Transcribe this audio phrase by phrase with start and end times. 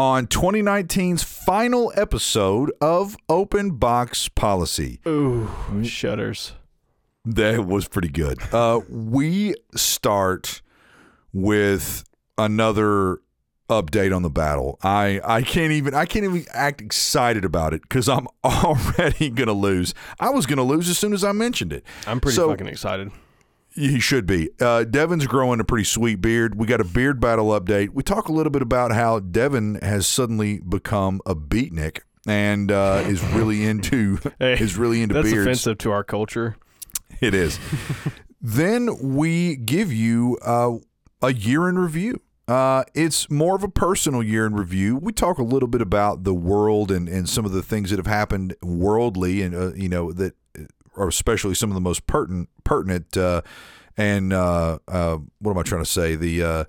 [0.00, 4.98] on 2019's final episode of Open Box Policy.
[5.06, 5.46] Ooh,
[5.84, 6.52] shudders.
[7.26, 8.38] That was pretty good.
[8.50, 10.62] Uh, we start
[11.34, 12.02] with
[12.38, 13.18] another
[13.68, 14.78] update on the battle.
[14.82, 19.52] I I can't even I can't even act excited about it because I'm already gonna
[19.52, 19.92] lose.
[20.18, 21.84] I was gonna lose as soon as I mentioned it.
[22.06, 23.10] I'm pretty So- fucking excited.
[23.74, 24.50] He should be.
[24.60, 26.56] Uh, Devin's growing a pretty sweet beard.
[26.56, 27.90] We got a beard battle update.
[27.90, 33.04] We talk a little bit about how Devin has suddenly become a beatnik and uh,
[33.06, 35.46] is really into Hey, is really into That's beards.
[35.46, 36.56] offensive to our culture.
[37.20, 37.58] It is.
[38.40, 40.76] then we give you uh,
[41.22, 42.20] a year in review.
[42.48, 44.96] Uh, it's more of a personal year in review.
[44.96, 47.98] We talk a little bit about the world and, and some of the things that
[47.98, 50.34] have happened worldly, and uh, you know that
[51.00, 53.42] are especially some of the most pertinent pertinent uh,
[53.96, 56.14] and uh, uh, what am I trying to say?
[56.16, 56.64] The uh,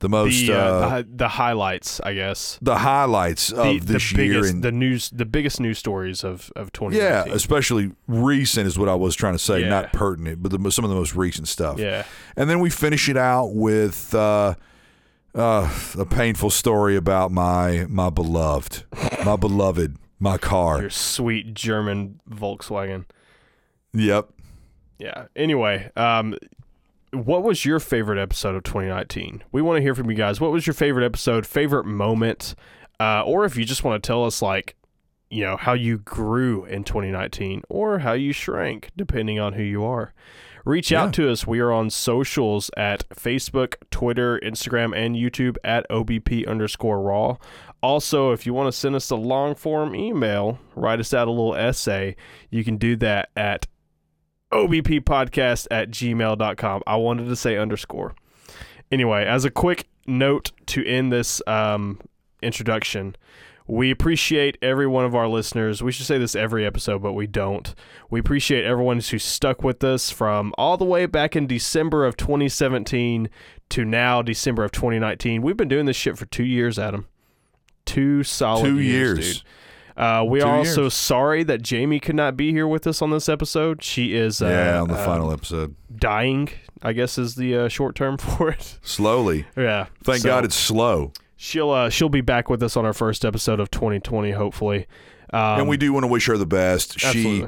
[0.00, 2.56] the most The, uh, uh, the, the highlights, I guess.
[2.62, 6.22] the highlights The, of this the year biggest, and the news, the biggest news stories
[6.24, 7.02] of of 2019.
[7.30, 9.68] yeah, especially recent is what I was trying to say, Yeah.
[9.68, 11.78] not pertinent, but the, some of the most recent stuff.
[11.80, 12.04] yeah.
[12.36, 14.54] And then we finish it out with uh,
[15.34, 18.84] uh, a painful story about my my beloved,
[19.24, 20.80] my beloved, my car.
[20.80, 23.04] Your sweet German Volkswagen.
[23.94, 24.28] Yep.
[24.98, 25.26] Yeah.
[25.36, 26.36] Anyway, um,
[27.12, 29.44] what was your favorite episode of 2019?
[29.52, 30.40] We want to hear from you guys.
[30.40, 32.54] What was your favorite episode, favorite moment,
[33.00, 34.74] uh, or if you just want to tell us, like,
[35.30, 39.84] you know, how you grew in 2019 or how you shrank, depending on who you
[39.84, 40.12] are.
[40.64, 41.04] Reach Yeah.
[41.04, 41.46] out to us.
[41.46, 47.36] We are on socials at Facebook, Twitter, Instagram, and YouTube at OBP underscore raw.
[47.82, 51.30] Also, if you want to send us a long form email, write us out a
[51.30, 52.16] little essay,
[52.50, 53.66] you can do that at
[54.52, 56.82] obppodcast at gmail.com.
[56.86, 58.14] I wanted to say underscore.
[58.90, 62.00] Anyway, as a quick note to end this um,
[62.42, 63.14] introduction,
[63.66, 65.82] we appreciate every one of our listeners.
[65.82, 67.74] We should say this every episode, but we don't.
[68.08, 72.16] We appreciate everyone who stuck with us from all the way back in December of
[72.16, 73.28] 2017
[73.68, 75.42] to now, December of 2019.
[75.42, 77.06] We've been doing this shit for two years, Adam.
[77.84, 79.34] Two solid Two years, years.
[79.34, 79.42] dude.
[79.98, 80.94] Uh, we Two are also years.
[80.94, 83.82] sorry that Jamie could not be here with us on this episode.
[83.82, 85.74] She is uh, yeah, on the uh, final episode.
[85.94, 86.48] dying.
[86.82, 88.78] I guess is the uh, short term for it.
[88.82, 89.46] Slowly.
[89.56, 89.86] yeah.
[90.04, 91.12] Thank So, God it's slow.
[91.36, 94.86] she'll uh, she'll be back with us on our first episode of 2020, hopefully.
[95.32, 96.98] Um, and we do want to wish her the best.
[97.00, 97.44] She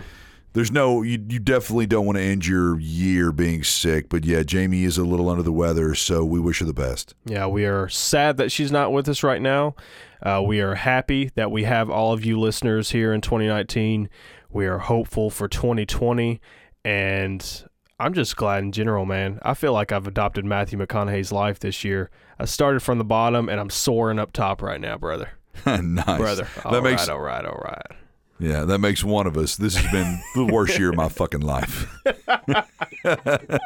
[0.52, 4.42] there's no you, you definitely don't want to end your year being sick, but yeah,
[4.42, 7.14] Jamie is a little under the weather, so we wish her the best.
[7.24, 9.76] Yeah, we are sad that she's not with us right now.
[10.22, 14.08] Uh, we are happy that we have all of you listeners here in 2019.
[14.50, 16.40] We are hopeful for 2020,
[16.84, 17.64] and
[17.98, 19.38] I'm just glad in general, man.
[19.42, 22.10] I feel like I've adopted Matthew McConaughey's life this year.
[22.38, 25.30] I started from the bottom, and I'm soaring up top right now, brother.
[25.66, 26.04] nice.
[26.18, 27.82] Brother, all That makes right, all right, all right.
[28.38, 29.56] Yeah, that makes one of us.
[29.56, 31.86] This has been the worst year of my fucking life.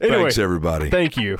[0.00, 0.90] Anyway, Thanks everybody.
[0.90, 1.38] thank you.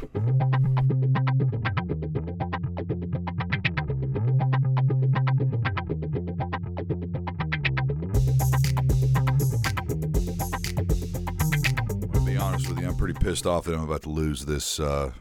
[12.59, 15.13] Honest with you, I'm pretty pissed off that I'm about to lose this uh,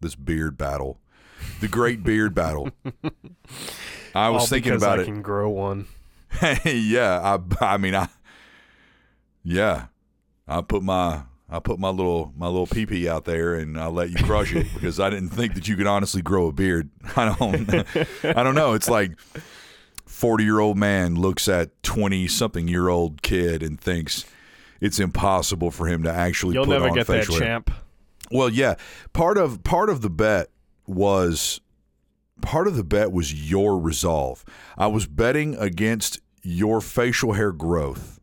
[0.00, 0.98] this beard battle,
[1.60, 2.70] the great beard battle.
[4.14, 5.04] I was All thinking about I it.
[5.04, 5.86] can grow one.
[6.64, 8.08] yeah, I I mean I
[9.42, 9.86] yeah,
[10.46, 13.88] I put my I put my little my little pee pee out there and I
[13.88, 16.88] let you crush it because I didn't think that you could honestly grow a beard.
[17.16, 17.70] I don't
[18.24, 18.72] I don't know.
[18.72, 19.12] It's like
[20.06, 24.24] 40 year old man looks at 20 something year old kid and thinks
[24.80, 27.42] it's impossible for him to actually You'll put never on get that facial hair.
[27.42, 27.70] champ.
[28.30, 28.74] Well, yeah.
[29.12, 30.48] Part of part of the bet
[30.86, 31.60] was
[32.40, 34.44] part of the bet was your resolve.
[34.76, 38.20] I was betting against your facial hair growth.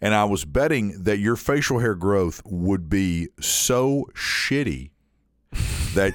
[0.00, 4.90] And I was betting that your facial hair growth would be so shitty
[5.94, 6.14] that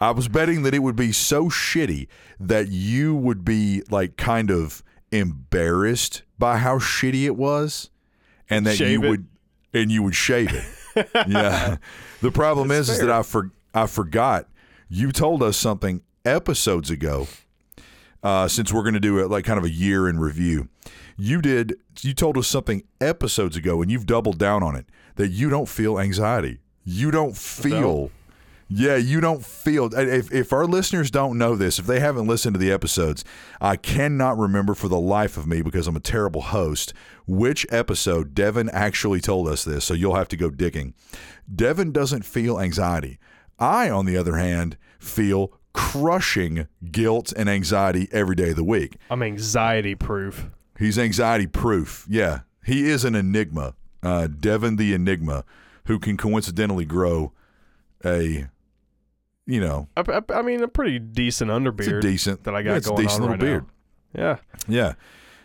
[0.00, 2.08] I was betting that it would be so shitty
[2.40, 7.90] that you would be like kind of embarrassed by how shitty it was
[8.50, 9.08] and that Shave you it.
[9.08, 9.26] would
[9.74, 11.08] and you would shave it.
[11.28, 11.76] yeah.
[12.22, 14.48] The problem is, is that I for, I forgot
[14.88, 17.26] you told us something episodes ago.
[18.22, 20.68] Uh, since we're going to do it like kind of a year in review,
[21.16, 21.76] you did.
[22.00, 25.68] You told us something episodes ago, and you've doubled down on it that you don't
[25.68, 26.58] feel anxiety.
[26.82, 28.10] You don't feel.
[28.68, 29.94] Yeah, you don't feel.
[29.94, 33.24] If, if our listeners don't know this, if they haven't listened to the episodes,
[33.60, 36.92] I cannot remember for the life of me because I'm a terrible host
[37.26, 39.84] which episode Devin actually told us this.
[39.84, 40.94] So you'll have to go digging.
[41.52, 43.18] Devin doesn't feel anxiety.
[43.58, 48.96] I, on the other hand, feel crushing guilt and anxiety every day of the week.
[49.10, 50.48] I'm anxiety proof.
[50.78, 52.06] He's anxiety proof.
[52.08, 53.74] Yeah, he is an enigma.
[54.02, 55.44] Uh, Devin the Enigma,
[55.86, 57.32] who can coincidentally grow
[58.04, 58.46] a,
[59.46, 62.76] you know, I, I, I mean, a pretty decent underbeard decent that I got yeah,
[62.76, 63.64] it's a decent on little right beard.
[64.14, 64.22] now.
[64.22, 64.36] Yeah.
[64.68, 64.94] Yeah,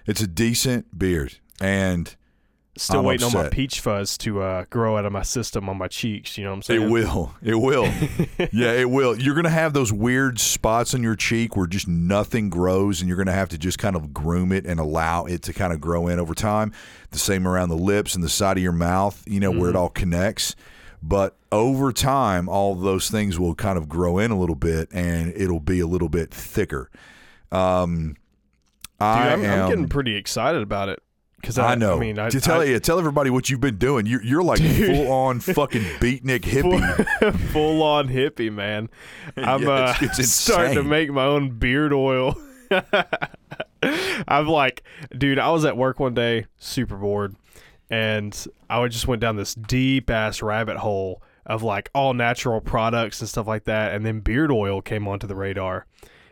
[0.06, 2.16] it's a decent beard, and
[2.78, 5.78] Still I'm waiting on my peach fuzz to uh, grow out of my system on
[5.78, 6.38] my cheeks.
[6.38, 6.82] You know what I'm saying?
[6.84, 7.34] It will.
[7.44, 7.84] It will.
[8.54, 9.20] yeah, it will.
[9.20, 13.10] You're going to have those weird spots on your cheek where just nothing grows, and
[13.10, 15.74] you're going to have to just kind of groom it and allow it to kind
[15.74, 16.72] of grow in over time.
[17.12, 19.76] The same around the lips and the side of your mouth, you know, where it
[19.76, 20.56] all connects.
[21.04, 25.34] But over time, all those things will kind of grow in a little bit, and
[25.36, 26.90] it'll be a little bit thicker.
[27.52, 28.10] Um,
[29.00, 29.62] Dude, I I'm, am.
[29.64, 31.02] I'm getting pretty excited about it
[31.38, 31.96] because I I, know.
[31.98, 34.06] I mean, I, to tell I, you, tell everybody what you've been doing.
[34.06, 34.96] You're, you're like Dude.
[34.96, 37.36] full on fucking beatnik hippie.
[37.52, 38.88] full on hippie man.
[39.38, 42.36] I'm Yeah, uh, it's- it's starting to make my own beard oil.
[44.28, 44.84] I'm like,
[45.18, 47.36] dude, I was at work one day, super bored,
[47.92, 53.20] and I just went down this deep ass rabbit hole of like all natural products
[53.20, 55.86] and stuff like that, and then beard oil came onto the radar,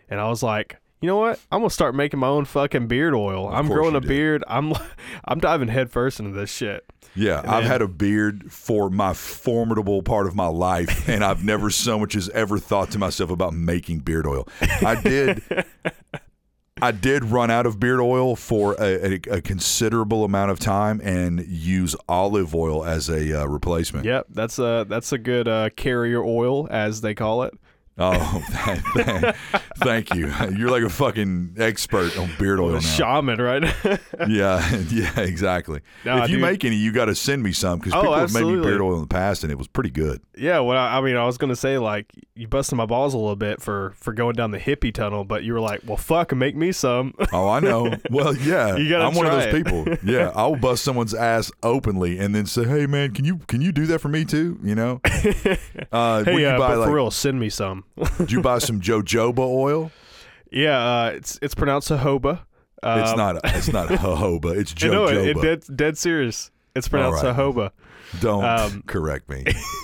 [0.10, 0.78] and I was like.
[1.02, 1.40] You know what?
[1.50, 3.48] I'm gonna start making my own fucking beard oil.
[3.48, 4.10] I'm growing a did.
[4.10, 4.44] beard.
[4.50, 4.74] I'm,
[5.24, 6.84] I'm diving headfirst into this shit.
[7.16, 11.42] Yeah, I've then- had a beard for my formidable part of my life, and I've
[11.42, 14.46] never so much as ever thought to myself about making beard oil.
[14.86, 15.42] I did.
[16.82, 21.02] I did run out of beard oil for a, a, a considerable amount of time
[21.04, 24.06] and use olive oil as a uh, replacement.
[24.06, 27.54] Yep, that's a that's a good uh, carrier oil, as they call it.
[28.00, 29.36] Oh, thank, thank,
[29.78, 30.34] thank you.
[30.58, 32.80] You're like a fucking expert on beard oil now.
[32.80, 33.64] Shaman, right?
[34.28, 35.82] Yeah, yeah, exactly.
[36.06, 36.42] Nah, if you dude.
[36.44, 38.82] make any, you got to send me some because Oh, people have made me beard
[38.82, 40.22] oil in the past, and it was pretty good.
[40.38, 40.60] yeah.
[40.60, 43.36] Well, I I mean, I was gonna say like you busted my balls a little
[43.36, 46.56] bit for for going down the hippie tunnel, but you were like, well, fuck, make
[46.56, 47.14] me some.
[47.34, 47.94] Oh, I know.
[48.12, 49.54] Well, yeah, You gotta I'm one of those it.
[49.66, 49.86] people.
[50.04, 53.72] Yeah, I'll bust someone's ass openly and then say, "Hey, man, can you can you
[53.72, 55.02] do that for me too?" You know.
[55.92, 56.88] Uh, hey, uh, but like?
[56.88, 57.84] for real, send me some.
[58.18, 59.92] Did you buy some jojoba oil?
[60.52, 62.42] yeah, uh, it's it's pronounced jojoba.
[62.82, 63.40] Um, it's not.
[63.44, 64.56] It's not jojoba.
[64.58, 65.38] It's I know it, jojoba.
[65.38, 66.52] it dead dead serious.
[66.76, 67.36] It's pronounced right.
[67.36, 67.72] jojoba.
[68.22, 69.46] Don't um, correct me.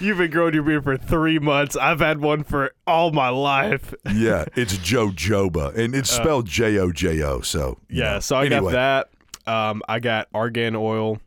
[0.00, 1.76] You've been growing your beard for three months.
[1.76, 3.92] I've had one for all my life.
[4.14, 7.40] yeah, it's jojoba, and it's spelled J O J O.
[7.40, 8.20] So Uh, Yeah, know.
[8.20, 9.08] so I anyway, got
[9.46, 9.52] that.
[9.52, 11.18] Um, I got argan oil.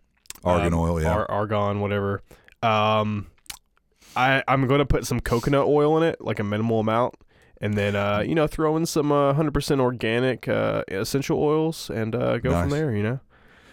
[0.44, 1.02] argan um, oil.
[1.02, 2.22] Yeah, ar- argon, whatever.
[2.62, 3.28] Um,
[4.16, 7.16] I I'm going to put some coconut oil in it, like a minimal amount,
[7.62, 12.16] and then uh, you know, throw in some uh, 100% organic uh, essential oils and
[12.16, 12.96] uh, go from there.
[12.96, 13.20] You know.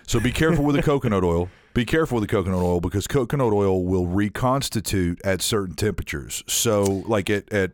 [0.06, 1.48] So be careful with the coconut oil.
[1.72, 6.42] Be careful with the coconut oil because coconut oil will reconstitute at certain temperatures.
[6.48, 7.72] So like at, at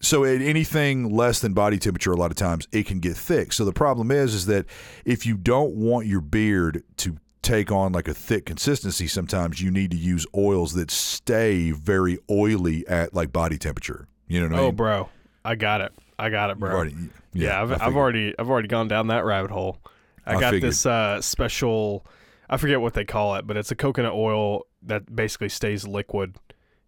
[0.00, 3.52] so at anything less than body temperature a lot of times it can get thick.
[3.52, 4.66] So the problem is is that
[5.04, 9.70] if you don't want your beard to take on like a thick consistency sometimes you
[9.70, 14.08] need to use oils that stay very oily at like body temperature.
[14.26, 14.68] You know what I mean?
[14.68, 15.08] Oh, bro,
[15.44, 15.92] I got it.
[16.18, 16.74] I got it, bro.
[16.74, 16.96] already-
[17.32, 19.78] yeah, I've, I I've already I've already gone down that rabbit hole.
[20.24, 20.70] I, I got figured.
[20.70, 22.04] this uh, special.
[22.48, 26.36] I forget what they call it, but it's a coconut oil that basically stays liquid,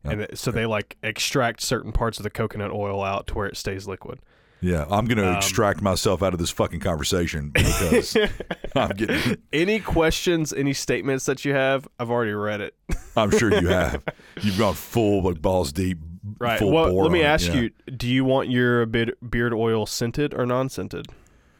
[0.05, 3.47] and it, so they like extract certain parts of the coconut oil out to where
[3.47, 4.21] it stays liquid.
[4.61, 8.17] Yeah, I'm going to Um, extract myself out of this fucking conversation because
[8.75, 12.75] I'm getting Any questions, any statements that you have, I've already read it.
[13.17, 14.03] I'm sure you have.
[14.41, 15.99] You've gone full like balls deep.
[16.39, 16.59] Right.
[16.59, 17.61] Full well, bore let me ask yeah.
[17.61, 21.07] you: Do you want your beard, beard oil scented or non-scented?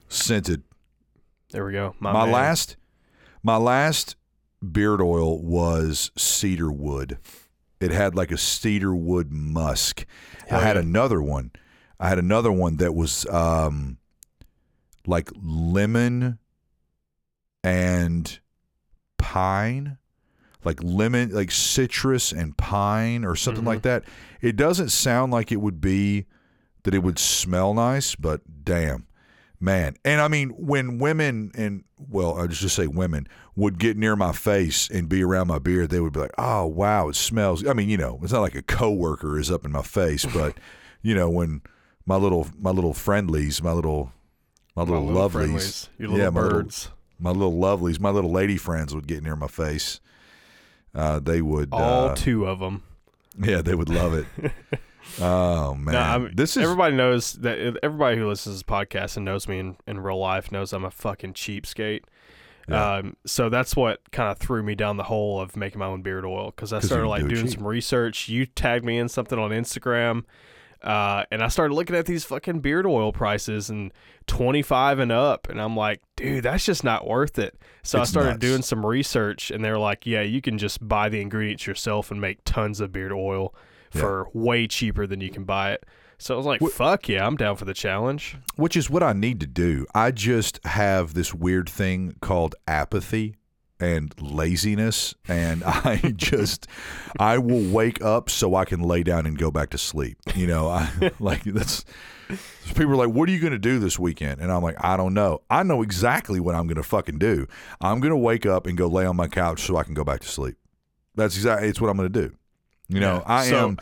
[0.09, 0.63] Scented.
[1.51, 1.95] There we go.
[2.01, 2.77] My, My, last,
[3.43, 4.17] my last
[4.73, 7.19] beard oil was cedar wood.
[7.81, 10.05] It had like a cedar wood musk.
[10.49, 10.83] Hell I had yeah.
[10.83, 11.53] another one.
[12.01, 13.99] I had another one that was um,
[15.07, 16.39] like lemon
[17.65, 18.39] and
[19.19, 19.99] pine,
[20.65, 23.69] like lemon, like citrus and pine or something Mhm.
[23.69, 24.05] like that.
[24.41, 26.27] It doesn't sound like it would be
[26.85, 29.07] that it would smell nice, but damn,
[29.61, 29.97] man.
[30.05, 33.27] And I mean, when women and well, I just just say women
[33.57, 36.65] would get near my face and be around my beard, they would be like, "Oh
[36.67, 39.73] wow, it smells." I mean, you know, it's not like a coworker is up in
[39.73, 40.57] my face, but
[41.03, 41.61] you know, when
[42.09, 44.13] my little my little friendlies, my little
[44.75, 46.71] my My little, little lovelies, your little yeah, my little-
[47.21, 50.01] my little lovelies, my little lady friends would get near my face.
[50.95, 52.83] Uh, they would, All uh, two of them.
[53.43, 54.27] yeah, they would love it.
[55.21, 59.25] oh man, No, this is everybody knows that everybody who listens to this podcast and
[59.25, 62.03] knows me in, in real life knows I'm a fucking cheapskate.
[62.69, 62.97] Yeah.
[62.97, 66.03] Um, so that's what kind of threw me down the hole of making my own
[66.03, 67.55] beard oil because I started like do doing cheap.
[67.59, 68.29] some research.
[68.29, 70.25] You tagged me in something on Instagram,
[70.83, 73.93] uh, and I started looking at these fucking beard oil prices and
[74.27, 77.61] twenty five and up, and I'm like, dude, that's just not worth it.
[77.83, 78.41] So It's I started nuts.
[78.41, 82.11] doing some research, and they were like, yeah, you can just buy the ingredients yourself
[82.11, 83.55] and make tons of beard oil
[83.95, 84.01] Yeah.
[84.03, 85.85] for way cheaper than you can buy it.
[86.21, 88.37] So I was like, Wh- fuck yeah, I'm down for the challenge.
[88.57, 89.87] Which is what I need to do.
[89.95, 93.37] I just have this weird thing called apathy
[93.81, 96.67] and laziness and I just
[97.19, 100.19] I will wake up so I can lay down and go back to sleep.
[100.35, 101.85] You know, I like that's
[102.75, 104.97] people are like, "What are you going to do this weekend?" And I'm like, "I
[104.97, 105.41] don't know.
[105.49, 107.47] I know exactly what I'm going to fucking do.
[107.81, 110.05] I'm going to wake up and go lay on my couch so I can go
[110.05, 110.57] back to sleep.
[111.15, 112.35] That's exactly it's what I'm going to do.
[112.89, 113.23] You know, Yeah.
[113.27, 113.79] I So- am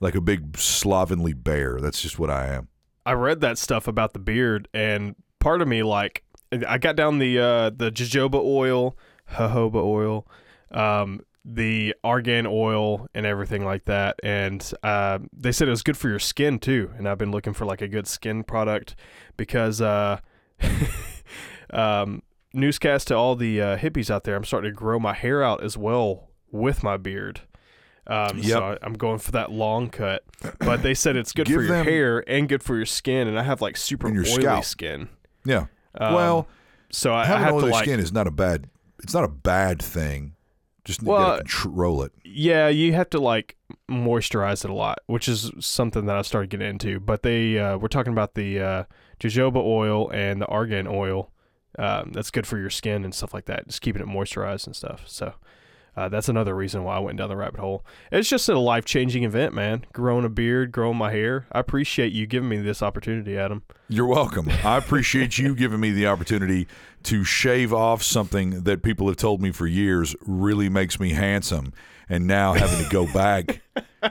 [0.00, 1.78] like a big slovenly bear.
[1.80, 2.68] That's just what I am.
[3.06, 6.22] I read that stuff about the beard, and part of me like
[6.66, 8.96] I got down the uh, the jojoba oil,
[9.32, 10.26] jojoba oil,
[10.70, 14.18] um, the argan oil, and everything like that.
[14.22, 16.90] And uh, they said it was good for your skin too.
[16.96, 18.96] And I've been looking for like a good skin product
[19.36, 20.20] because uh,
[21.70, 25.42] um, newscast to all the uh, hippies out there, I'm starting to grow my hair
[25.42, 27.40] out as well with my beard.
[28.06, 28.44] Um, Yep.
[28.46, 30.24] So I, I'm going for that long cut,
[30.58, 33.28] but they said it's good Give for your them- hair and good for your skin,
[33.28, 34.64] and I have like super And your oily scalp.
[34.64, 35.08] skin.
[35.44, 35.66] Yeah.
[35.98, 36.48] Um, well,
[36.90, 38.68] so I, I having have to oily like, skin is not a bad.
[39.02, 40.34] It's not a bad thing.
[40.84, 42.12] Just you Well, gotta control it.
[42.24, 43.56] yeah, you have to like
[43.90, 47.00] moisturize it a lot, which is something that I started getting into.
[47.00, 48.84] But they uh, we're talking about the uh,
[49.18, 51.30] jojoba oil and the argan oil.
[51.78, 53.66] Um, that's good for your skin and stuff like that.
[53.66, 55.04] Just keeping it moisturized and stuff.
[55.06, 55.34] So
[55.96, 57.84] uh, that's another reason why I went down the rabbit hole.
[58.10, 59.84] It's just a life changing event, man.
[59.92, 61.46] Growing a beard, growing my hair.
[61.52, 63.62] I appreciate you giving me this opportunity, Adam.
[63.88, 64.48] You're welcome.
[64.64, 66.66] I appreciate you giving me the opportunity
[67.04, 71.72] to shave off something that people have told me for years really makes me handsome,
[72.08, 73.60] and now having to go back.
[74.02, 74.10] Uh,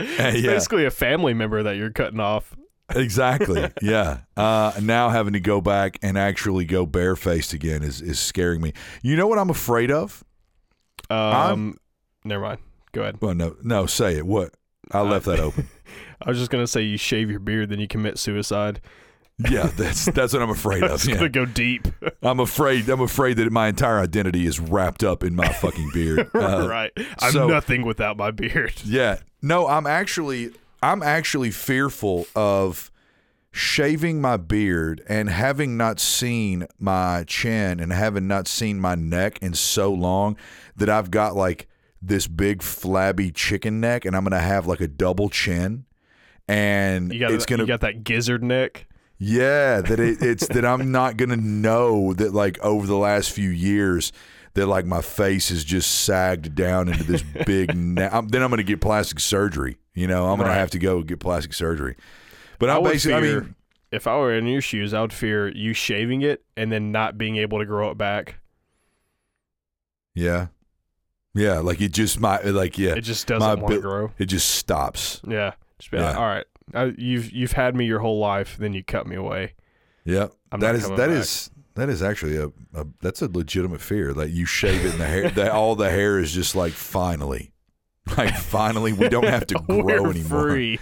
[0.00, 2.54] It's yeah, basically a family member that you're cutting off.
[2.94, 3.70] exactly.
[3.82, 4.18] Yeah.
[4.36, 8.72] Uh, now having to go back and actually go barefaced again is is scaring me.
[9.02, 10.22] You know what I'm afraid of?
[11.10, 11.76] Um,
[12.24, 12.60] never mind.
[12.92, 13.18] Go ahead.
[13.20, 13.86] Well, no, no.
[13.86, 14.26] Say it.
[14.26, 14.54] What?
[14.90, 15.68] I Uh, left that open.
[16.22, 18.80] I was just gonna say you shave your beard, then you commit suicide.
[19.50, 20.92] Yeah, that's that's what I'm afraid of.
[20.92, 21.16] It's Yeah.
[21.16, 21.88] gonna go deep.
[22.22, 22.88] I'm afraid.
[22.88, 26.30] I'm afraid that my entire identity is wrapped up in my fucking beard.
[26.34, 26.92] Uh, right.
[27.18, 28.74] I'm so- nothing without my beard.
[28.84, 29.18] Yeah.
[29.42, 32.90] No, I'm actually I'm actually fearful of
[33.50, 39.38] shaving my beard and having not seen my chin and having not seen my neck
[39.40, 40.36] in so long
[40.76, 41.68] that I've got like
[42.02, 45.84] this big flabby chicken neck and I'm gonna have like a double chin
[46.46, 48.86] and You got it's gonna you got that gizzard neck.
[49.18, 53.48] yeah, that it, it's that I'm not gonna know that like over the last few
[53.50, 54.12] years
[54.54, 57.74] that like my face is just sagged down into this big.
[57.74, 59.78] Na- I'm, then I'm gonna get plastic surgery.
[59.94, 60.58] You know, I'm gonna Right.
[60.58, 61.96] have to go get plastic surgery.
[62.58, 63.54] But I would basically, I mean,
[63.90, 67.16] if I were in your shoes, I would fear you shaving it and then not
[67.18, 68.36] being able to grow it back.
[70.14, 70.46] yeah,
[71.34, 74.12] yeah, like it just might, like yeah, It just doesn't want to bi- grow.
[74.18, 75.20] it just stops.
[75.26, 75.52] Yeah.
[75.78, 76.18] Just be like, Yeah.
[76.20, 76.46] all right.
[76.72, 79.52] I, you've you've had me your whole life, then you cut me away.
[80.04, 81.16] Yeah, I'm that not is coming that back.
[81.18, 85.00] is that is actually a, a that's a legitimate fear that you shave it and
[85.00, 87.52] the hair that all the hair is just like finally,
[88.16, 90.48] like finally we don't have to grow We're anymore.
[90.50, 90.78] free.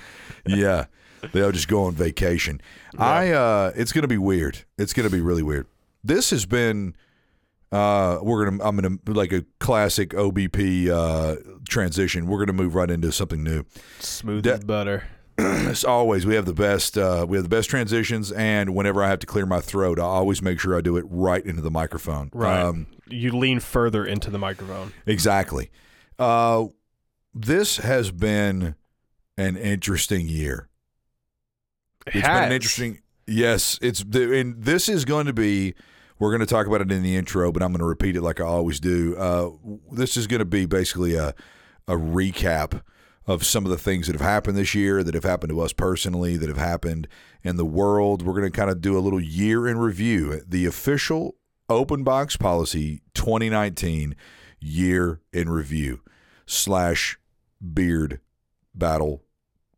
[0.47, 0.87] yeah
[1.33, 2.61] they'll just go on vacation
[2.99, 5.67] i uh it's gonna be weird it's gonna be really weird
[6.03, 6.97] this has been
[7.73, 11.37] uh we're gonna i'm gonna like a classic obp uh
[11.69, 13.65] transition we're gonna move right into something new
[13.99, 15.05] Smooth as butter.
[15.39, 19.09] as always we have the best uh we have the best transitions and whenever i
[19.09, 21.71] have to clear my throat i always make sure i do it right into the
[21.71, 22.61] microphone Right.
[22.61, 24.93] um You lean further into the microphone.
[25.07, 25.71] exactly
[26.19, 26.67] uh
[27.35, 28.75] this has been
[29.39, 30.69] an interesting year
[32.07, 32.99] It It's been an interesting.
[33.27, 35.75] Yes, it's the and this is going to be.
[36.23, 38.23] We're going to talk about it in the intro, but I'm going to repeat it
[38.23, 39.17] like I always do.
[39.17, 39.51] Uh,
[39.91, 41.35] this is going to be basically a
[41.89, 42.83] a recap
[43.27, 45.73] of some of the things that have happened this year, that have happened to us
[45.73, 47.09] personally, that have happened
[47.43, 48.23] in the world.
[48.23, 50.43] We're going to kind of do a little year in review.
[50.47, 51.35] The official
[51.69, 54.15] open box policy 2019
[54.61, 56.03] year in review
[56.47, 57.19] slash
[57.75, 58.21] beard
[58.77, 59.25] battle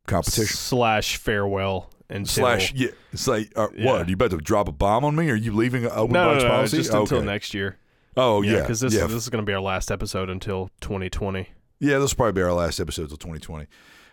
[0.07, 3.93] competition slash farewell and slash yeah it's like uh, Yeah.
[3.93, 6.27] what you about to drop a bomb on me are you leaving an open no,
[6.27, 7.01] box no, no, policy just okay.
[7.01, 7.79] until next year.
[8.17, 11.49] oh yeah because this yeah this is going to be our last episode until 2020.
[11.81, 13.67] yeah this will probably be our last episode till 2020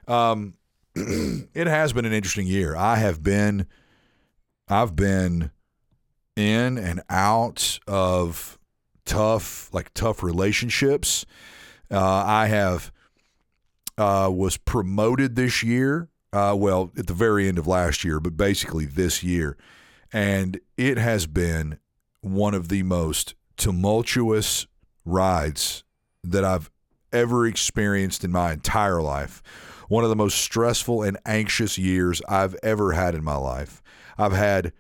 [0.08, 0.54] um
[0.96, 3.66] it has been an interesting year i have been
[4.68, 5.52] i've been
[6.36, 8.58] in and out of
[9.06, 11.26] tough, like tough relationships.
[11.90, 12.92] Uh, I have
[13.98, 16.10] uh, was promoted this year.
[16.34, 19.58] Uh, well, at the very end of last year, but basically this year,
[20.14, 21.78] and it has been
[22.22, 24.68] one of the most tumultuous
[25.06, 25.84] rides
[26.24, 26.70] that I've
[27.12, 29.42] ever experienced in my entire life.
[29.90, 33.82] One of the most stressful and anxious years I've ever had in my life.
[34.18, 34.72] I've had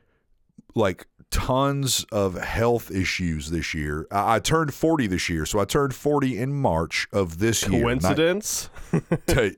[0.73, 4.05] like tons of health issues this year.
[4.11, 7.81] I, I turned 40 this year, so I turned 40 in March of this year.
[7.81, 8.69] Coincidence?
[9.27, 9.55] And,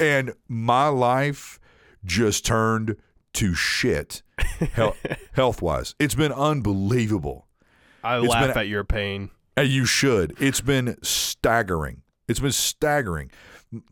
[0.00, 1.60] and my life
[2.04, 2.96] just turned
[3.34, 4.22] to shit
[5.32, 5.94] health wise.
[5.98, 7.46] It's been unbelievable.
[8.02, 9.30] I It's laugh been- at your pain.
[9.56, 10.34] And you should.
[10.40, 12.00] It's been staggering.
[12.28, 13.30] It's been staggering.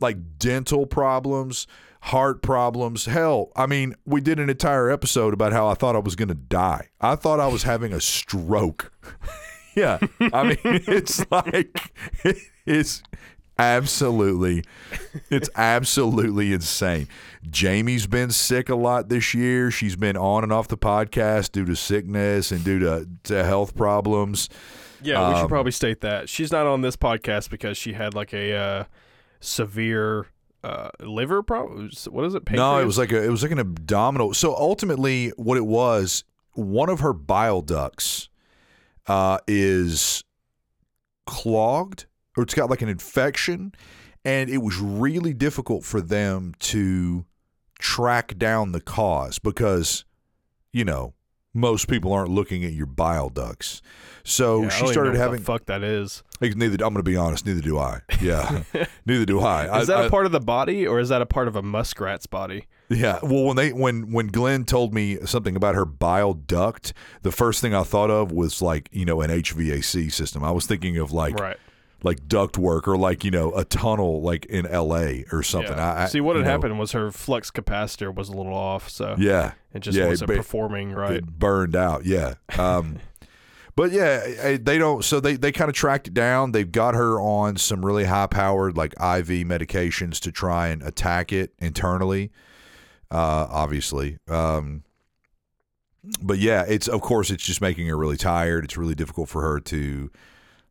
[0.01, 1.67] Like dental problems,
[2.02, 3.07] heart problems.
[3.07, 6.28] Hell, I mean, we did an entire episode about how I thought I was going
[6.28, 6.88] to die.
[7.00, 8.93] I thought I was having a stroke.
[9.76, 9.99] yeah.
[10.33, 11.93] I mean, it's like,
[12.67, 13.02] it's
[13.59, 14.64] absolutely,
[15.31, 17.09] it's absolutely insane.
[17.50, 19.71] Jamie's been sick a lot this year.
[19.71, 23.75] She's been on and off the podcast due to sickness and due to, to health
[23.76, 24.49] problems.
[25.02, 28.14] Yeah, we should Um, probably state that she's not on this podcast because she had
[28.14, 28.85] like a uh,
[29.40, 30.26] severe
[30.65, 31.91] uh, liver problem.
[32.11, 32.50] What is it?
[32.50, 34.35] No, it was like a it was like an abdominal.
[34.35, 38.29] So ultimately, what it was, one of her bile ducts
[39.07, 40.25] uh, is
[41.27, 43.73] clogged, or it's got like an infection,
[44.25, 47.25] and it was really difficult for them to
[47.79, 50.05] track down the cause because,
[50.73, 51.15] you know,
[51.59, 53.83] most people aren't looking at your bile ducts.
[54.25, 55.38] So Yeah, I she started having.
[55.41, 56.23] the fuck that is.
[56.41, 57.47] neither I'm going to be honest.
[57.47, 58.00] Neither do I.
[58.21, 58.62] Yeah,
[59.07, 59.65] neither do I.
[59.81, 61.57] Is I- that I- a part of the body or is that a part of
[61.57, 62.67] a muskrat's body?
[62.91, 63.19] Yeah.
[63.23, 67.61] Well, when they when when Glenn told me something about her bile duct, the first
[67.61, 70.43] thing I thought of was like you know an HVAC system.
[70.45, 71.57] I was thinking of like right.
[72.02, 75.25] Like duct work or like you know a tunnel like in L.A.
[75.33, 75.76] or something.
[75.76, 76.02] Yeah.
[76.05, 79.17] I, See, what had know, happened was her flux capacitor was a little off, so
[79.19, 79.52] Yeah.
[79.75, 81.14] it just Yeah, it wasn't ba- performing right.
[81.17, 82.05] It burned out.
[82.07, 82.35] Yeah.
[82.57, 82.99] Um,
[83.75, 85.05] but yeah, they don't.
[85.05, 86.53] So they they kind of tracked it down.
[86.53, 91.33] They've got her on some really high powered like IV medications to try and attack
[91.33, 92.31] it internally.
[93.11, 94.18] Uh, obviously.
[94.29, 94.85] Um,
[96.23, 98.64] but yeah, it's of course it's just making her really tired.
[98.64, 100.11] It's really difficult for her to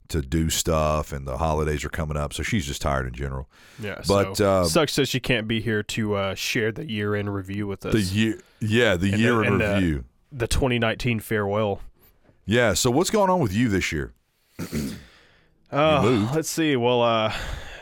[0.10, 3.50] to do stuff, and the holidays are coming up, so she's just tired in general.
[3.80, 7.34] Yeah, But, so uh, sucks that she can't be here to uh, share the year-end
[7.34, 7.93] review with us.
[7.93, 10.04] The year, yeah, the And the- year in and the- review.
[10.32, 11.82] the 2019 farewell.
[12.46, 12.74] yeah.
[12.74, 14.13] So what's going on with you this year?
[15.72, 16.76] Uh, let's see.
[16.76, 17.34] Well, uh,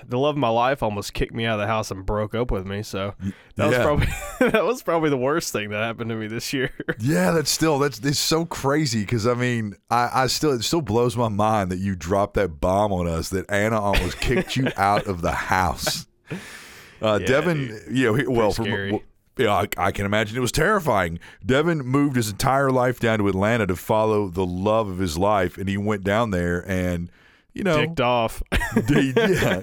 [0.08, 2.52] the love of my life almost kicked me out of the house and broke up
[2.52, 2.84] with me.
[2.84, 3.14] So
[3.56, 3.84] that was Yeah.
[3.84, 4.08] probably
[4.52, 6.72] that was probably the worst thing that happened to me this year.
[7.00, 10.82] Yeah, that's still that's it's so crazy because I mean I, I still it still
[10.82, 14.70] blows my mind that you dropped that bomb on us that Anna almost kicked you
[14.78, 16.08] out of the house.
[17.02, 19.02] Uh, Yeah, Devin, you know, he, well, from, well,
[19.38, 21.20] yeah, I, I can imagine it was terrifying.
[21.46, 25.58] Devin moved his entire life down to Atlanta to follow the love of his life,
[25.58, 27.12] and he went down there and
[27.56, 28.44] you know Dicked off.
[28.90, 29.62] yeah,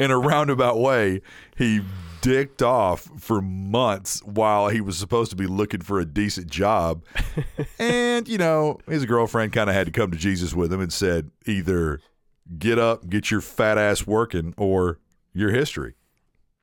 [0.00, 1.20] in a roundabout way,
[1.56, 1.82] he
[2.22, 7.02] dicked off for months while he was supposed to be looking for a decent job.
[7.78, 10.92] and, you know, his girlfriend kind of had to come to Jesus with him and
[10.92, 12.00] said, either
[12.58, 15.00] get up, get your fat ass working, or
[15.34, 15.94] your history.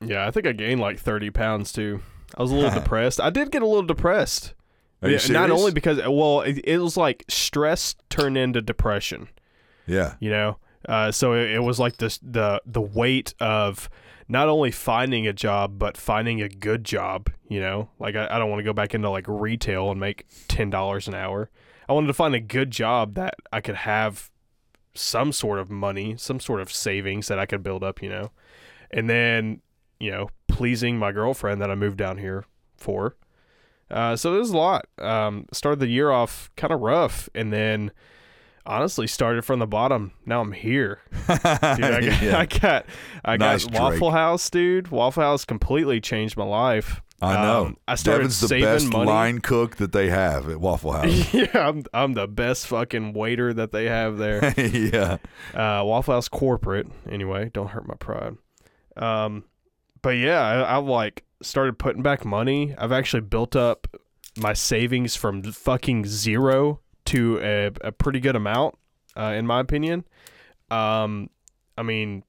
[0.00, 2.00] yeah, I think I gained like 30 pounds too.
[2.36, 3.20] I was a little depressed.
[3.20, 4.54] I did get a little depressed.
[5.02, 9.28] Yeah, not only because well, it, it was like stress turned into depression.
[9.86, 10.14] Yeah.
[10.20, 13.88] you know uh, so it, it was like this the the weight of
[14.28, 17.90] not only finding a job but finding a good job you know?
[17.98, 21.14] Like i, I don't want to go back into like retail and make $10 an
[21.14, 21.50] hour.
[21.88, 24.30] I wanted to find a good job that i could have
[24.94, 28.30] some sort of money some sort of savings that i could build up you know?
[28.90, 29.60] And then
[29.98, 32.44] you know pleasing my girlfriend that i moved down here
[32.76, 33.16] for.
[33.90, 34.86] Uh, so it was a lot.
[34.98, 37.90] Um, started the year off kind of rough and then
[38.66, 40.12] honestly started from the bottom.
[40.26, 41.00] Now I'm here.
[41.28, 42.38] Dude, I got, Yeah.
[42.38, 42.86] I got,
[43.24, 44.88] I Nice, got Waffle House, dude.
[44.88, 47.00] Waffle House completely changed my life.
[47.22, 47.66] I know.
[47.66, 49.06] Um, I started Devin's the saving best money.
[49.10, 51.34] line cook that they have at Waffle House.
[51.34, 54.54] yeah, I'm, I'm the best fucking waiter that they have there.
[54.56, 55.18] yeah.
[55.52, 57.50] uh, Waffle House corporate, anyway.
[57.52, 58.36] Don't hurt my pride.
[58.96, 59.44] Um,
[60.00, 62.74] but yeah, I, I've like started putting back money.
[62.78, 63.86] I've actually built up
[64.38, 68.76] my savings from fucking zero to a, a pretty good amount,
[69.16, 70.04] uh, in my opinion.
[70.70, 71.30] Um,
[71.76, 72.24] I mean,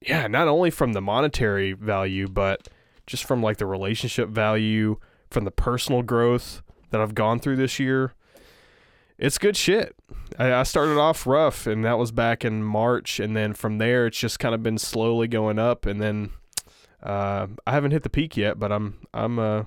[0.00, 2.68] yeah, not only from the monetary value, but
[3.06, 4.96] just from like the relationship value,
[5.30, 8.14] from the personal growth that I've gone through this year.
[9.18, 9.94] It's good shit.
[10.38, 14.06] I, I started off rough, and that was back in March, and then from there,
[14.06, 16.30] it's just kind of been slowly going up, and then
[17.02, 19.64] uh, I haven't hit the peak yet, but I'm I'm uh,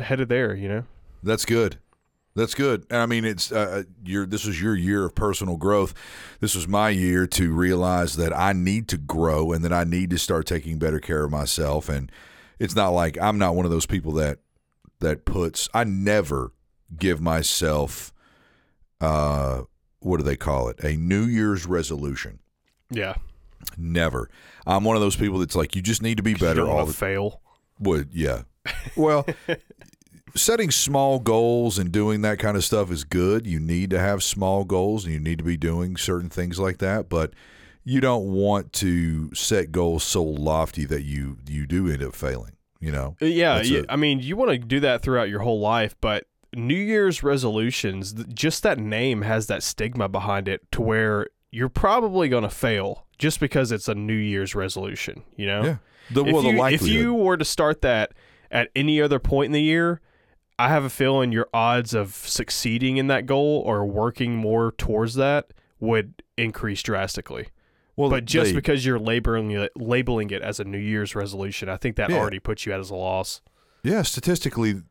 [0.00, 0.54] headed there.
[0.54, 0.84] You know.
[1.22, 1.78] That's good.
[2.38, 2.86] That's good.
[2.88, 5.92] And I mean, it's uh, your this was your year of personal growth.
[6.40, 10.10] This was my year to realize that I need to grow and that I need
[10.10, 11.88] to start taking better care of myself.
[11.88, 12.12] And
[12.58, 14.38] it's not like I'm not one of those people that
[15.00, 15.68] that puts.
[15.74, 16.52] I never
[16.96, 18.12] give myself,
[19.00, 19.62] uh,
[20.00, 20.78] what do they call it?
[20.84, 22.38] A New Year's resolution.
[22.90, 23.16] Yeah.
[23.76, 24.30] Never.
[24.66, 26.92] I'm one of those people that's like, you just need to be better all the
[26.92, 27.40] fail.
[27.80, 28.42] would yeah.
[28.96, 29.26] Well,
[30.34, 33.46] setting small goals and doing that kind of stuff is good.
[33.46, 36.78] You need to have small goals and you need to be doing certain things like
[36.78, 37.32] that, but
[37.84, 42.52] you don't want to set goals so lofty that you you do end up failing,
[42.80, 43.16] you know.
[43.22, 43.82] Uh, Yeah, yeah.
[43.88, 48.12] I mean, you want to do that throughout your whole life, but New Year's resolutions,
[48.34, 53.06] just that name has that stigma behind it to where you're probably going to fail
[53.18, 55.62] just because it's a New Year's resolution, you know?
[55.62, 55.76] Yeah.
[56.10, 58.12] The If well the you, if you were to start that
[58.50, 60.00] at any other point in the year,
[60.58, 65.14] I have a feeling your odds of succeeding in that goal or working more towards
[65.14, 67.48] that would increase drastically.
[67.96, 71.68] well, But just they- because you're labeling it, labeling it as a New Year's resolution,
[71.68, 72.18] I think that Yeah.
[72.18, 73.40] already puts you at as a loss.
[73.82, 74.82] Yeah, statistically,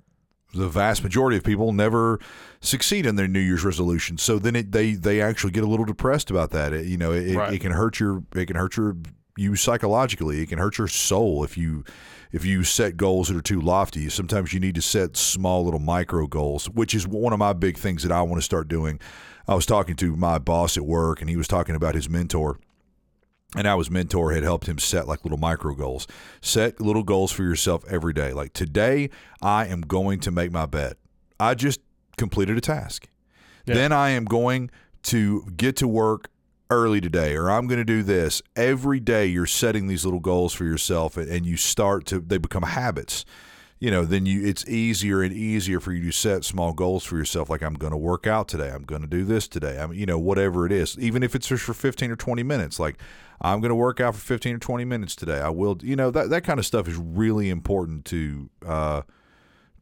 [0.54, 2.20] the vast majority of people never
[2.62, 4.18] succeed in their New Year's resolution.
[4.18, 6.74] So then it, they they actually get a little depressed about that.
[6.74, 7.54] It, you know, it, Right.
[7.54, 8.96] it can hurt your it can hurt your
[9.38, 10.42] you psychologically.
[10.42, 11.84] It can hurt your soul if you
[12.32, 14.10] if you set goals that are too lofty.
[14.10, 17.78] Sometimes you need to set small little micro goals, which is one of my big
[17.78, 19.00] things that I want to start doing.
[19.48, 22.60] I was talking to my boss at work, and he was talking about his mentor
[23.56, 26.06] and how his mentor had helped him set like little micro goals.
[26.42, 28.34] Set little goals for yourself every day.
[28.34, 29.10] Like today,
[29.42, 30.96] I am going to make my bed.
[31.40, 31.80] I just
[32.18, 33.08] completed a task.
[33.66, 33.76] Yeah.
[33.76, 34.70] Then I am going
[35.04, 36.30] to get to work
[36.70, 38.42] early today, or I'm going to do this.
[38.56, 42.38] Every day, you're setting these little goals for yourself, and, and you start to they
[42.38, 43.26] become habits.
[43.80, 47.16] You know, then you it's easier and easier for you to set small goals for
[47.16, 47.50] yourself.
[47.50, 48.70] Like I'm going to work out today.
[48.70, 49.78] I'm going to do this today.
[49.80, 52.80] I'm, you know, whatever it is, even if it's just for 15 or 20 minutes.
[52.80, 52.98] Like
[53.40, 55.40] I'm going to work out for 15 or 20 minutes today.
[55.40, 59.02] I will, you know, that, that kind of stuff is really important to, uh,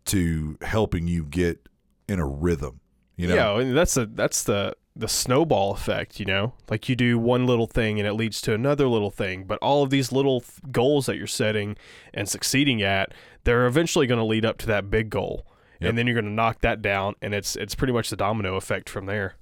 [0.05, 1.69] to helping you get
[2.07, 2.81] in a rhythm,
[3.15, 3.35] you know?
[3.35, 6.53] Yeah, and that's the that's the the snowball effect, you know?
[6.69, 9.83] Like you do one little thing and it leads to another little thing, but all
[9.83, 11.75] of these little th- goals that you're setting
[12.13, 15.45] and succeeding at, they're eventually going to lead up to that big goal.
[15.81, 15.89] Yep.
[15.89, 18.55] And then you're going to knock that down and it's it's pretty much the domino
[18.55, 19.35] effect from there.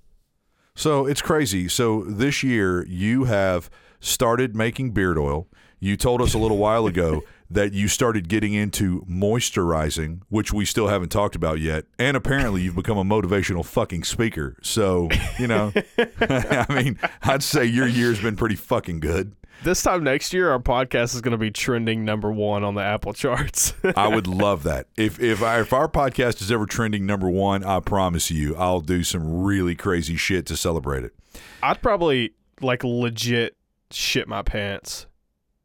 [0.75, 1.67] So it's crazy.
[1.67, 5.47] So this year you have started making beard oil.
[5.79, 10.65] You told us a little while ago that you started getting into moisturizing, which we
[10.65, 11.85] still haven't talked about yet.
[11.97, 14.57] And apparently you've become a motivational fucking speaker.
[14.61, 19.35] So, you know, I mean, I'd say your year's been pretty fucking good.
[19.63, 22.81] This time next year our podcast is going to be trending number 1 on the
[22.81, 23.73] Apple charts.
[23.95, 24.87] I would love that.
[24.97, 28.81] If if I, if our podcast is ever trending number 1, I promise you I'll
[28.81, 31.13] do some really crazy shit to celebrate it.
[31.61, 33.55] I'd probably like legit
[33.89, 35.05] shit my pants.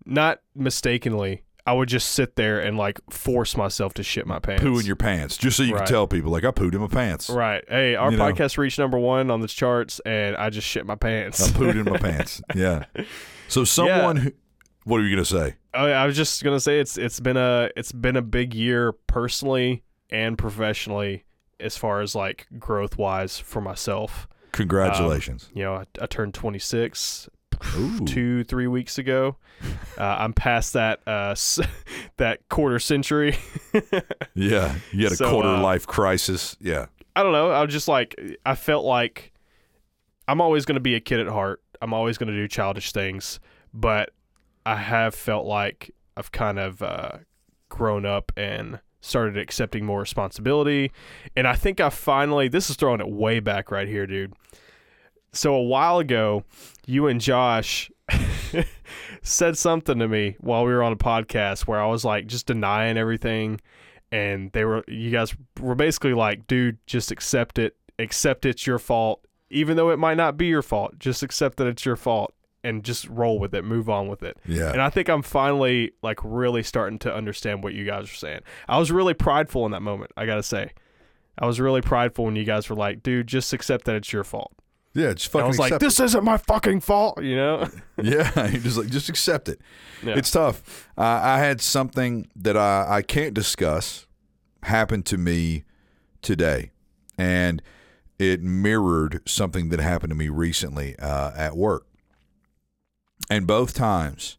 [0.04, 1.42] Not mistakenly.
[1.68, 4.62] I would just sit there and like force myself to shit my pants.
[4.62, 5.80] Poo in your pants, just so you Right.
[5.84, 7.28] can tell people like I pooed in my pants.
[7.28, 7.62] Right.
[7.68, 8.24] Hey, our You know.
[8.24, 11.42] podcast reached number one on the charts, and I just shit my pants.
[11.42, 12.40] I pooed in my pants.
[12.54, 12.84] Yeah.
[13.48, 14.32] So someone who,
[14.84, 15.56] what are you gonna say?
[15.74, 18.92] Oh, I was just gonna say it's it's been a it's been a big year
[18.92, 21.24] personally and professionally
[21.60, 24.26] as far as like growth wise for myself.
[24.52, 25.44] Congratulations.
[25.52, 27.28] Um, you know, I, I turned 26
[27.76, 28.04] Ooh.
[28.06, 29.36] two three weeks ago.
[29.98, 31.34] Uh, I'm past that uh,
[32.18, 33.36] that quarter century.
[34.34, 34.76] Yeah.
[34.92, 36.56] You had a So, quarter uh, life crisis.
[36.60, 36.86] Yeah.
[37.16, 37.50] I don't know.
[37.50, 38.14] I was just like,
[38.46, 39.32] I felt like
[40.28, 41.60] I'm always going to be a kid at heart.
[41.82, 43.40] I'm always going to do childish things,
[43.74, 44.10] but
[44.64, 47.18] I have felt like I've kind of uh,
[47.68, 50.92] grown up and started accepting more responsibility.
[51.34, 54.34] And I think I finally, this is throwing it way back right here, dude.
[55.32, 56.44] So a while ago,
[56.86, 57.90] you and Josh
[59.22, 62.46] said something to me while we were on a podcast where I was like just
[62.46, 63.60] denying everything.
[64.10, 67.76] And they were you guys were basically like dude just accept it.
[67.98, 70.98] Accept it's your fault even though it might not be your fault.
[70.98, 73.64] Just accept that it's your fault and just roll with it.
[73.64, 74.36] Move on with it.
[74.46, 74.72] Yeah.
[74.72, 78.40] and i think i'm finally like really starting to understand what you guys are saying.
[78.68, 80.72] I was really prideful in that moment i gotta say.
[81.40, 84.24] I was really prideful when you guys were like dude just accept that it's your
[84.24, 84.52] fault
[84.94, 85.12] yeah.
[85.12, 87.68] Just and fucking i was like this isn't my fucking fault you know.
[88.02, 88.46] Yeah.
[88.52, 89.60] You just like just accept it.
[90.02, 90.16] Yeah.
[90.16, 90.88] It's tough.
[90.96, 94.06] Uh, I had something that I, I can't discuss
[94.62, 95.64] happen to me
[96.22, 96.70] today,
[97.16, 97.60] and
[98.18, 101.86] it mirrored something that happened to me recently uh, at work.
[103.30, 104.38] And both times,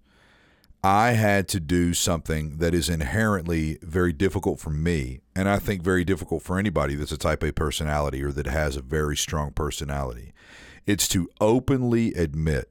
[0.83, 5.81] I had to do something that is inherently very difficult for me, and I think
[5.81, 9.51] very difficult for anybody that's a type A personality or that has a very strong
[9.51, 10.33] personality.
[10.89, 12.67] It's to openly admit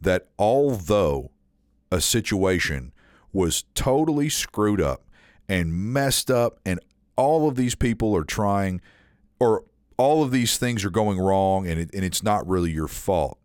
[0.00, 1.32] that although
[1.92, 2.94] a situation
[3.30, 5.02] was totally screwed up
[5.50, 6.80] and messed up, and
[7.14, 8.80] all of these people are trying,
[9.38, 9.64] or
[9.98, 13.38] all of these things are going wrong, and, it, and it's not really your fault,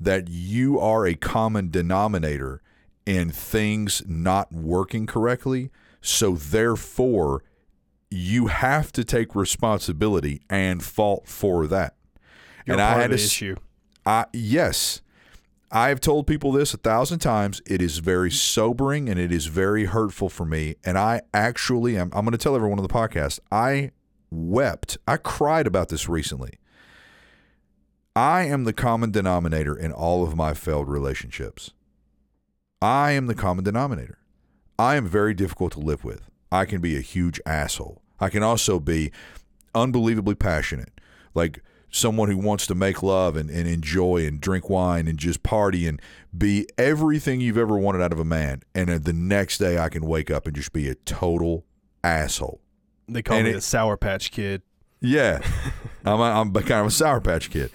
[0.00, 2.60] that you are a common denominator
[3.06, 5.70] in things not working correctly.
[6.00, 7.44] So, therefore,
[8.10, 11.94] you have to take responsibility and fault for that.
[12.66, 13.56] You're and I had the to issue.
[14.06, 15.00] I yes,
[15.70, 17.60] I've told people this a thousand times.
[17.66, 20.76] It is very sobering and it is very hurtful for me.
[20.84, 22.10] And I actually am.
[22.12, 23.40] I'm going to tell everyone on the podcast.
[23.50, 23.90] I
[24.30, 24.98] wept.
[25.08, 26.58] I cried about this recently.
[28.14, 31.72] I am the common denominator in all of my failed relationships.
[32.80, 34.18] I am the common denominator.
[34.78, 36.30] I am very difficult to live with.
[36.52, 38.00] I can be a huge asshole.
[38.20, 39.10] I can also be
[39.74, 40.92] unbelievably passionate.
[41.34, 45.44] Like someone who wants to make love and, and enjoy and drink wine and just
[45.44, 46.02] party and
[46.36, 48.62] be everything you've ever wanted out of a man.
[48.74, 51.64] And then the next day I can wake up and just be a total
[52.02, 52.60] asshole.
[53.06, 54.62] They call and me it- the Sour Patch Kid.
[55.00, 55.40] Yeah,
[56.04, 57.70] I'm, a, I'm kind of a sour patch kid,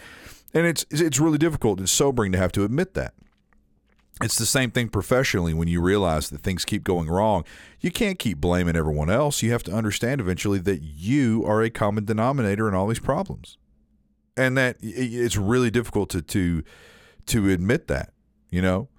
[0.51, 1.77] and it's it's really difficult.
[1.77, 3.13] and sobering to have to admit that.
[4.21, 7.45] It's the same thing professionally when you realize that things keep going wrong.
[7.79, 9.43] You can't keep blaming everyone else.
[9.43, 13.57] You have to understand eventually that you are a common denominator in all these problems,
[14.39, 16.63] and that it's really difficult to to
[17.27, 18.13] to admit that.
[18.49, 18.89] You know,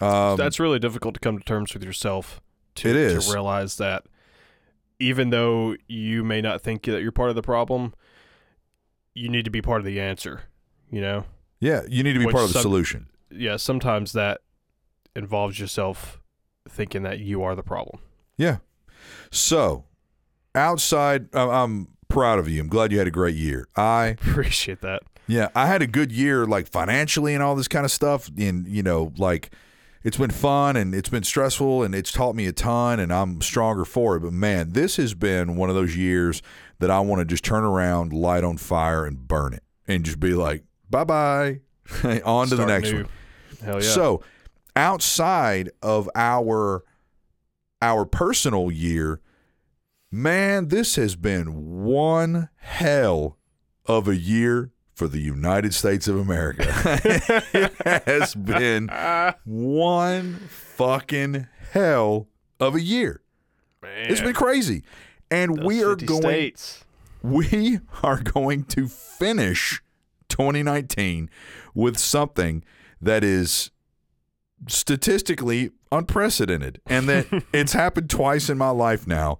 [0.00, 2.40] um, That's really difficult to come to terms with yourself.
[2.76, 3.26] To, It is.
[3.26, 4.04] to realize that
[4.98, 7.94] even though you may not think that you're part of the problem,
[9.14, 10.42] you need to be part of the answer.
[10.90, 11.24] You know,
[11.60, 11.82] yeah.
[11.88, 13.06] You need to be Which part of the some- solution.
[13.30, 13.56] yeah.
[13.56, 14.40] Sometimes that
[15.14, 16.20] involves yourself
[16.68, 18.00] thinking that you are the problem.
[18.36, 18.56] Yeah.
[19.30, 19.84] So,
[20.54, 22.60] outside, I- I'm proud of you.
[22.60, 23.66] I'm glad you had a great year.
[23.76, 25.02] I Appreciate that.
[25.26, 28.30] Yeah, I had a good year, like financially and all this kind of stuff.
[28.38, 29.50] And you know, like
[30.04, 33.40] it's been fun and it's been stressful and it's taught me a ton, and I'm
[33.40, 34.20] stronger for it.
[34.20, 36.40] But man, this has been one of those years
[36.78, 40.20] that I want to just turn around, light on fire, and burn it, and just
[40.20, 41.60] be like, bye bye,
[42.24, 42.96] on to the next new.
[42.98, 43.08] one.
[43.64, 43.88] Hell yeah.
[43.88, 44.22] So,
[44.76, 46.84] outside of our
[47.80, 49.20] our personal year,
[50.14, 53.36] man, this has been one hell
[53.86, 56.64] of a year for the United States of America.
[57.52, 57.72] it
[58.06, 58.88] has been
[59.44, 62.28] one fucking hell
[62.60, 63.22] of a year.
[63.82, 64.84] Man, It's been crazy.
[65.32, 66.84] And those we are going states.
[67.20, 69.82] we are going to finish
[70.28, 71.28] 2019
[71.74, 72.62] with something
[73.00, 73.72] that is
[74.68, 79.38] statistically unprecedented and that it's happened twice in my life now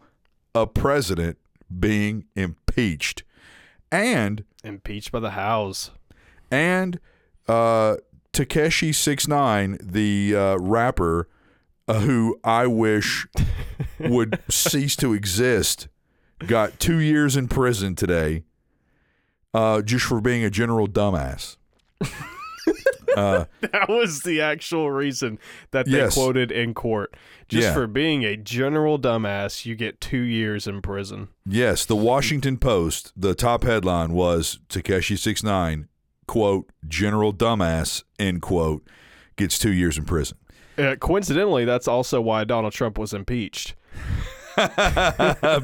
[0.55, 1.39] a president
[1.81, 3.23] being impeached
[3.91, 5.91] and impeached by the House.
[6.51, 6.99] and
[7.49, 7.97] uh
[8.33, 11.29] Tekashi 69 the uh, rapper
[11.87, 13.27] uh, who I wish
[14.01, 15.89] would cease to exist
[16.47, 18.43] got 2 years in prison today
[19.53, 21.57] uh just for being a general dumbass.
[23.17, 25.39] uh That was the actual reason
[25.71, 26.15] that they Yes.
[26.15, 27.17] quoted in court.
[27.49, 27.75] Just Yeah.
[27.75, 31.29] for being a general dumbass, you get two years in prison.
[31.47, 35.89] yes, the Washington Post, the top headline was Tekashi 69
[36.27, 38.83] quote general dumbass end quote
[39.37, 40.39] gets 2 years in prison.
[40.79, 43.75] Uh, coincidentally, that's also why Donald Trump was impeached.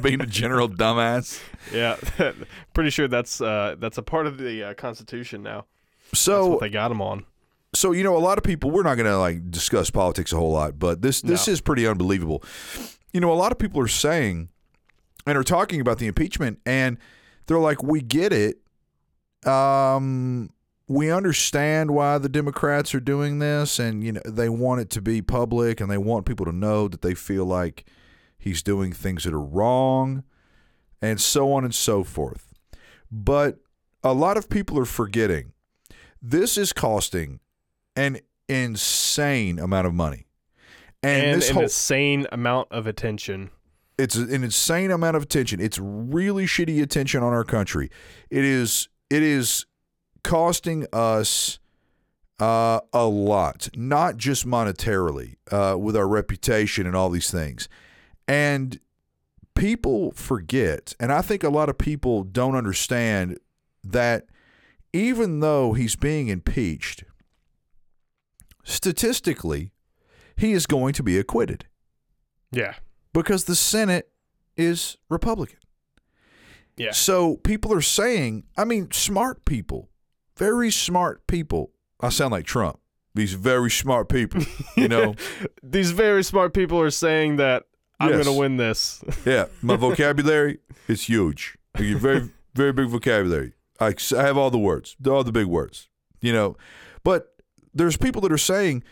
[0.03, 1.41] being a general dumbass.
[1.73, 1.97] Yeah,
[2.75, 5.67] pretty sure that's uh, that's a part of the uh, Constitution now.
[6.11, 7.25] That's So what they got him on.
[7.75, 10.37] So you know a lot of people we're not going to like discuss politics a
[10.37, 11.53] whole lot but this this No.
[11.53, 12.43] is pretty unbelievable.
[13.13, 14.49] You know a lot of people are saying
[15.27, 16.99] and are talking about the impeachment and
[17.47, 18.59] they're like we get it.
[19.47, 20.51] Um
[20.89, 25.01] we understand why the democrats are doing this and you know they want it to
[25.01, 27.85] be public and they want people to know that they feel like
[28.39, 30.25] he's doing things that are wrong
[31.01, 32.53] and so on and so forth.
[33.11, 33.59] But
[34.03, 35.53] a lot of people are forgetting.
[36.23, 37.41] This is costing
[37.97, 40.27] an insane amount of money.
[41.03, 43.51] And, And, this an whole insane amount of attention.
[43.99, 45.61] it's an insane amount of attention.
[45.61, 47.91] It's really shitty attention on our country.
[48.31, 49.67] It is it is
[50.23, 51.59] costing us
[52.39, 57.69] uh, a lot, not just monetarily, uh, with our reputation and all these things.
[58.27, 58.79] And
[59.55, 63.39] people forget, and I think a lot of people don't understand
[63.85, 64.27] that
[64.93, 67.05] even though he's being impeached,
[68.65, 69.73] statistically,
[70.37, 71.67] he is going to be acquitted
[72.53, 72.75] Yeah.
[73.13, 74.11] because the Senate
[74.57, 75.59] is Republican.
[76.77, 76.93] Yeah.
[76.93, 79.91] So people are saying, I mean, smart people,
[80.37, 81.73] very smart people.
[82.01, 82.79] I sound like Trump.
[83.15, 84.43] These very smart people,
[84.77, 85.15] you know.
[85.63, 87.65] These very smart people are saying that
[87.99, 88.25] I'm Yes.
[88.25, 89.03] going to win this.
[89.27, 91.59] yeah, my vocabulary is huge.
[91.77, 93.53] Very, very big vocabulary.
[93.81, 95.89] I, I have all the words, all the big words,
[96.21, 96.57] you know.
[97.75, 98.83] There's people that are saying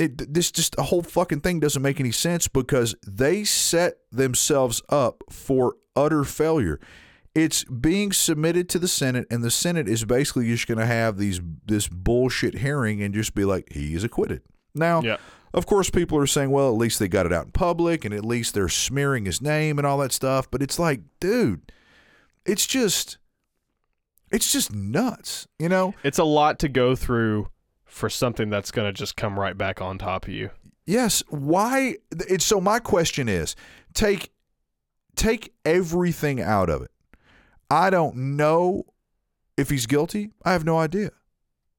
[0.00, 0.32] it.
[0.32, 5.22] This just a whole fucking thing doesn't make any sense because they set themselves up
[5.30, 6.80] for utter failure.
[7.34, 11.16] It's being submitted to the Senate, and the Senate is basically just going to have
[11.16, 14.42] these this bullshit hearing and just be like, he is acquitted.
[14.74, 15.16] Now, Yeah.
[15.54, 18.12] of course, people are saying, well, at least they got it out in public, and
[18.14, 20.50] at least they're smearing his name and all that stuff.
[20.50, 21.72] But it's like, dude,
[22.44, 23.16] it's just,
[24.30, 25.94] it's just nuts, you know?
[26.02, 27.48] It's a lot to go through
[27.92, 30.48] for something that's going to just come right back on top of you.
[30.86, 31.22] Yes.
[31.28, 31.96] Why?
[32.10, 32.58] It's so.
[32.60, 33.54] My question is,
[33.92, 34.32] take
[35.14, 36.90] take everything out of it.
[37.70, 38.86] I don't know
[39.58, 40.30] if he's guilty.
[40.42, 41.10] I have no idea.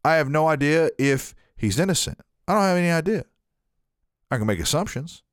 [0.05, 2.19] I have no idea if he's innocent.
[2.47, 3.25] I don't have any idea.
[4.29, 5.23] I can make assumptions.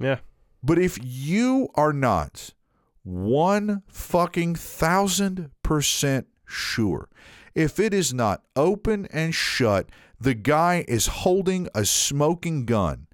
[0.00, 0.18] Yeah.
[0.62, 2.52] But if you are not
[3.04, 7.08] one fucking thousand percent sure,
[7.54, 9.88] if it is not open and shut,
[10.20, 13.06] the guy is holding a smoking gun,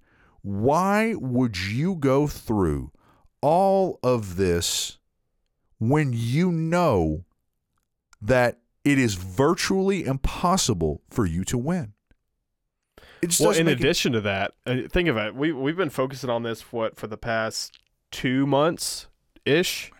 [0.42, 2.92] why would you go through
[3.40, 4.98] all of this
[5.78, 7.24] when you know
[8.20, 11.92] that it is virtually impossible for you to win?
[13.40, 15.34] Well, in make it- addition to that, uh, think of it.
[15.34, 17.76] We we've been focusing on this what for the past
[18.12, 19.08] two months
[19.44, 19.90] ish.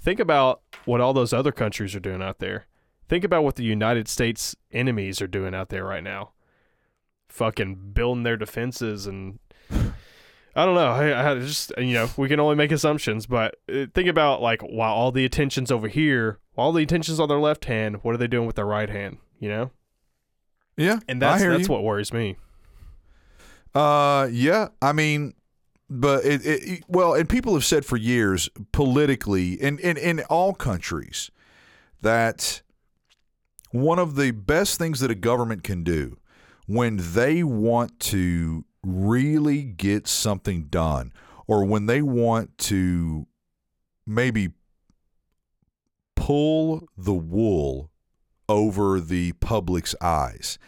[0.00, 2.66] Think about what all those other countries are doing out there.
[3.08, 6.32] Think about what the United States enemies are doing out there right now.
[7.28, 9.38] Fucking building their defenses and
[9.70, 10.88] I don't know.
[10.88, 14.60] I, I just you know we can only make assumptions, but uh, think about like
[14.62, 18.14] while all the attention's over here, while all the attention's on their left hand, what
[18.14, 19.18] are they doing with their right hand?
[19.38, 19.70] You know,
[20.76, 21.72] yeah, and that's that's you.
[21.72, 22.36] what worries me.
[23.74, 24.68] Uh, yeah.
[24.82, 25.34] I mean,
[25.88, 30.20] but it, it, it- well, and people have said for years politically, in in in
[30.22, 31.30] all countries,
[32.00, 32.62] that
[33.70, 36.18] one of the best things that a government can do
[36.66, 41.12] when they want to really get something done,
[41.46, 43.26] or when they want to
[44.06, 44.50] maybe
[46.14, 47.90] pull the wool
[48.48, 50.58] over the public's eyes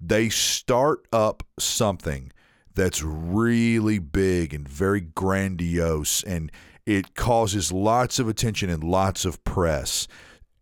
[0.00, 2.32] they start up something
[2.74, 6.50] that's really big and very grandiose and
[6.86, 10.08] it causes lots of attention and lots of press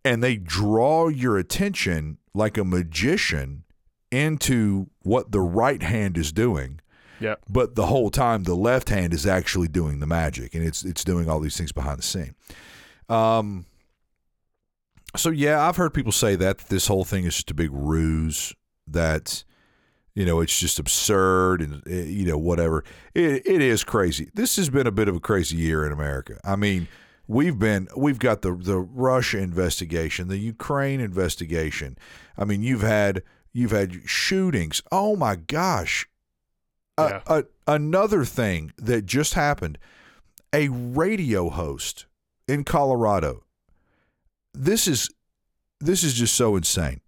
[0.03, 3.63] and they draw your attention like a magician
[4.11, 6.79] into what the right hand is doing.
[7.21, 7.41] Yep.
[7.49, 11.03] but the whole time the left hand is actually doing the magic and it's it's
[11.03, 12.33] doing all these things behind the scene.
[13.09, 13.65] Um
[15.17, 17.71] so yeah i've heard people say that, that this whole thing is just a big
[17.73, 18.53] ruse
[18.87, 19.43] that
[20.15, 22.85] you know it's just absurd and eh, you know whatever.
[23.13, 24.29] It, it is crazy.
[24.33, 26.39] This has been a bit of a crazy year in america.
[26.45, 26.87] I mean
[27.29, 31.95] we've been we've got the the russia investigation the ukraine investigation
[32.37, 33.21] i mean you've had
[33.53, 36.07] you've had shootings oh my gosh
[36.97, 37.21] Yeah.
[37.27, 39.77] a, a, another thing that just happened
[40.51, 42.07] a radio host
[42.47, 43.43] in colorado
[44.53, 45.09] this is
[45.79, 46.99] this is just so insane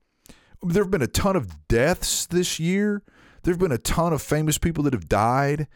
[0.64, 3.02] there have been a ton of deaths this year.
[3.42, 5.68] There have been a ton of famous people that have died.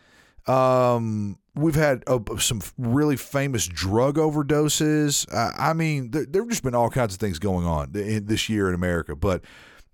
[0.47, 5.31] Um, we've had uh, some really famous drug overdoses.
[5.34, 8.25] Uh, I mean, there, there have just been all kinds of things going on in,
[8.25, 9.15] this year in America.
[9.15, 9.43] But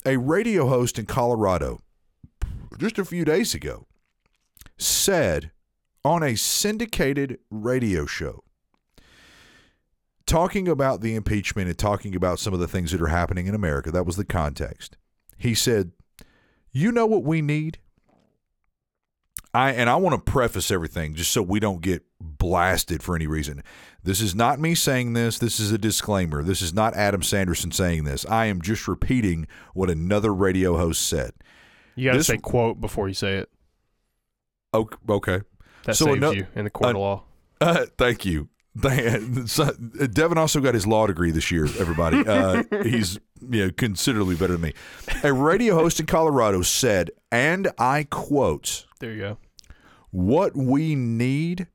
[0.06, 1.80] a radio host in Colorado
[2.78, 3.86] just a few days ago
[4.78, 5.52] said
[6.04, 8.44] on a syndicated radio show
[10.26, 13.54] talking about the impeachment and talking about some of the things that are happening in
[13.54, 13.92] America.
[13.92, 14.98] That was the context.
[15.38, 15.92] He said,
[16.72, 17.80] "You know what we need?"
[19.54, 23.28] I and I want to preface everything just so we don't get blasted for any
[23.28, 23.64] reason.
[24.04, 25.38] This is not me saying this.
[25.38, 26.42] This is a disclaimer.
[26.42, 28.26] This is not Adam Sanderson saying this.
[28.26, 31.32] I am just repeating what another radio host said.
[31.96, 33.50] You got to say quote before you say it.
[34.74, 35.42] Ok- Okay.
[35.86, 37.24] That So saves you in the court of law.
[37.60, 38.48] Uh, thank you.
[38.80, 41.66] Thank- Devin also got his law degree this year.
[41.66, 44.74] Everybody, uh, he's you know considerably better than me.
[45.24, 49.38] A radio host in Colorado said, and I quote, There you go.
[50.12, 51.68] "What we need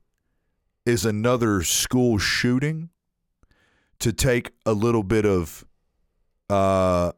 [0.85, 2.89] is another school shooting
[3.99, 5.65] to take a little bit of
[6.49, 7.11] uh,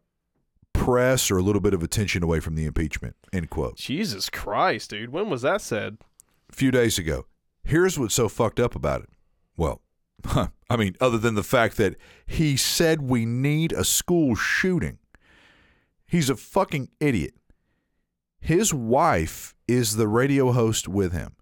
[0.73, 3.15] press or a little bit of attention away from the impeachment.
[3.31, 3.75] End quote.
[3.75, 5.11] Jesus Christ, dude.
[5.11, 5.97] When was that said?
[6.49, 7.25] A few days ago.
[7.63, 9.09] Here's what's so fucked up about it.
[9.55, 9.81] Well,
[10.69, 11.95] I mean, other than the fact that
[12.25, 14.97] he said we need a school shooting,
[16.07, 17.35] he's a fucking idiot.
[18.39, 21.35] His wife is the radio host with him.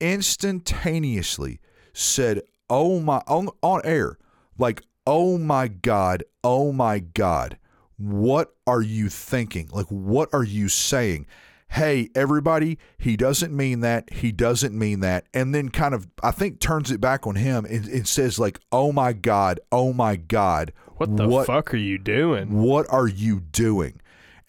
[0.00, 1.60] Instantaneously
[1.92, 4.18] said, "Oh my!" on, on air,
[4.58, 6.24] like, "Oh my god!
[6.42, 7.58] Oh my god!
[7.96, 9.68] What are you thinking?
[9.72, 11.26] Like, what are you saying?"
[11.74, 14.12] Hey, everybody, he doesn't mean that.
[14.12, 15.26] He doesn't mean that.
[15.32, 18.58] And then kind of, I think, turns it back on him and, and says, like,
[18.72, 20.72] oh my God, oh my God.
[20.96, 22.60] What the What- fuck are you doing?
[22.60, 24.00] What are you doing?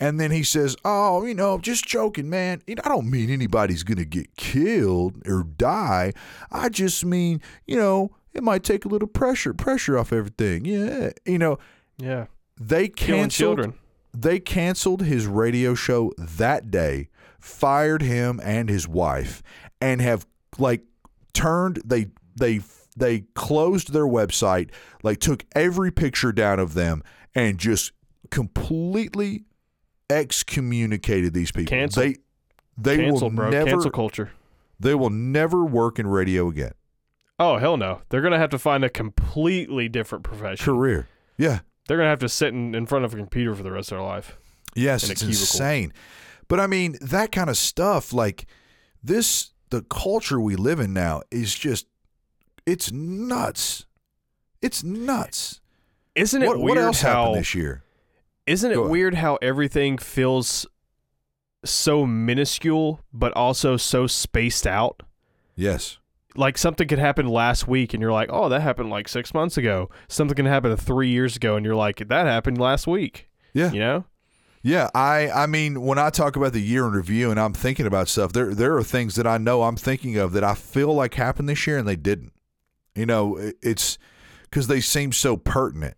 [0.02, 2.62] And then he says, Oh, you know, just joking, man.
[2.68, 6.12] You know, I don't mean anybody's going to get killed or die.
[6.52, 10.66] I just mean, you know, it might take a little pressure, pressure off everything.
[10.66, 11.12] Yeah.
[11.26, 11.60] You know,
[11.97, 12.26] Yeah.
[12.60, 13.74] they canceled children.
[14.14, 19.43] they canceled his radio show that day, fired him and his wife,
[19.80, 20.26] and have
[20.58, 20.82] like
[21.34, 22.62] turned they they
[22.97, 24.70] they closed their website,
[25.04, 27.04] like took every picture down of them
[27.36, 27.91] and just
[28.32, 29.43] completely
[30.20, 31.70] excommunicated these people.
[31.70, 32.03] Cancel.
[32.03, 32.16] They
[32.78, 33.49] they Cancel, will bro.
[33.49, 34.32] never Cancel culture.
[34.80, 36.72] they will never work in radio again.
[37.39, 38.01] Oh hell no!
[38.09, 40.64] They're gonna have to find a completely different profession.
[40.64, 41.07] Career.
[41.38, 41.59] Yeah.
[41.88, 43.97] They're gonna have to sit in, in front of a computer for the rest of
[43.97, 44.38] their life.
[44.76, 45.91] Yes, in it's insane.
[46.47, 48.45] But I mean, that kind of stuff, like
[49.03, 51.88] this, the culture we live in now is just,
[52.66, 53.86] it's nuts.
[54.62, 55.59] It's nuts.
[56.16, 57.24] Isn't it What, weird what else how?
[57.24, 57.84] happened this year?
[58.48, 60.66] Isn't it weird how everything feels
[61.64, 65.04] so minuscule, but also so spaced out?
[65.56, 66.00] Yes.
[66.36, 69.58] Like something could happen last week, and you're like, "Oh, that happened like six months
[69.58, 73.72] ago." Something can happen three years ago, and you're like, "That happened last week." Yeah.
[73.72, 74.06] You know?
[74.64, 74.89] Yeah.
[74.94, 78.08] I, I mean, when I talk about the year in review and I'm thinking about
[78.08, 81.16] stuff, there, there are things that I know I'm thinking of that I feel like
[81.16, 82.34] happened this year and they didn't.
[82.96, 83.98] You know, it's
[84.44, 85.96] because they seem so pertinent.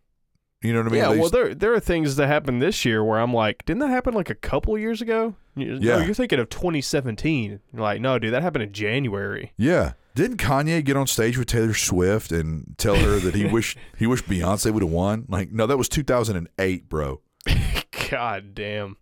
[0.64, 1.02] You know what I mean?
[1.02, 1.10] yeah.
[1.14, 3.90] They- Well, there there are things that happened this year where I'm like, "Didn't that
[3.90, 5.98] happen like a couple years ago?" You, Yeah.
[5.98, 7.60] No, you're thinking of 2017.
[7.74, 9.94] You're like, "No, dude, that happened in January." Yeah.
[10.16, 14.08] Didn't Kanye get on stage with Taylor Swift and tell her that he wished he
[14.08, 15.26] wished Beyonce would have won?
[15.28, 17.20] Like, no, that was 2008, bro.
[18.10, 18.98] God damn.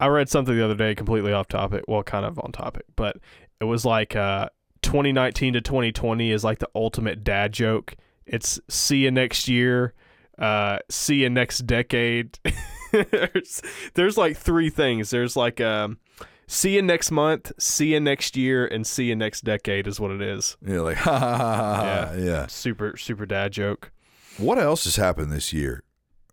[0.00, 1.84] I read something the other day completely off topic.
[1.88, 3.16] Well, kind of on topic, but
[3.60, 4.48] it was like uh
[4.82, 7.94] 2019 to 2020 is like the ultimate dad joke.
[8.26, 9.94] It's see you next year,
[10.38, 12.38] uh see you next decade.
[12.92, 13.62] there's,
[13.94, 15.10] there's like three things.
[15.10, 15.98] There's like um
[16.46, 20.10] see you next month, see you next year and see you next decade is what
[20.10, 20.56] it is.
[20.64, 22.06] Yeah, like ha ha ha ha.
[22.08, 22.12] ha.
[22.16, 22.46] Yeah.
[22.46, 23.90] Super super dad joke.
[24.38, 25.82] What else has happened this year?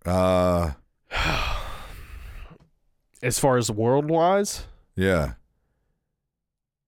[0.05, 0.73] Uh,
[3.23, 5.33] As far as world wise, yeah.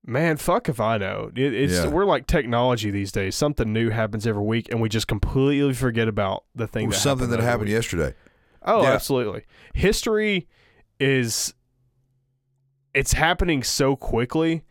[0.10, 1.32] Man, fuck if I know.
[1.36, 1.88] It, it's Yeah.
[1.90, 3.36] we're like technology these days.
[3.36, 6.90] Something new happens every week, and we just completely forget about the thing.
[6.90, 7.74] That something happened that happened week.
[7.76, 8.14] yesterday.
[8.64, 8.94] Oh, Yeah.
[8.94, 9.44] absolutely.
[9.74, 10.48] History
[11.00, 11.54] is
[12.94, 14.64] it's happening so quickly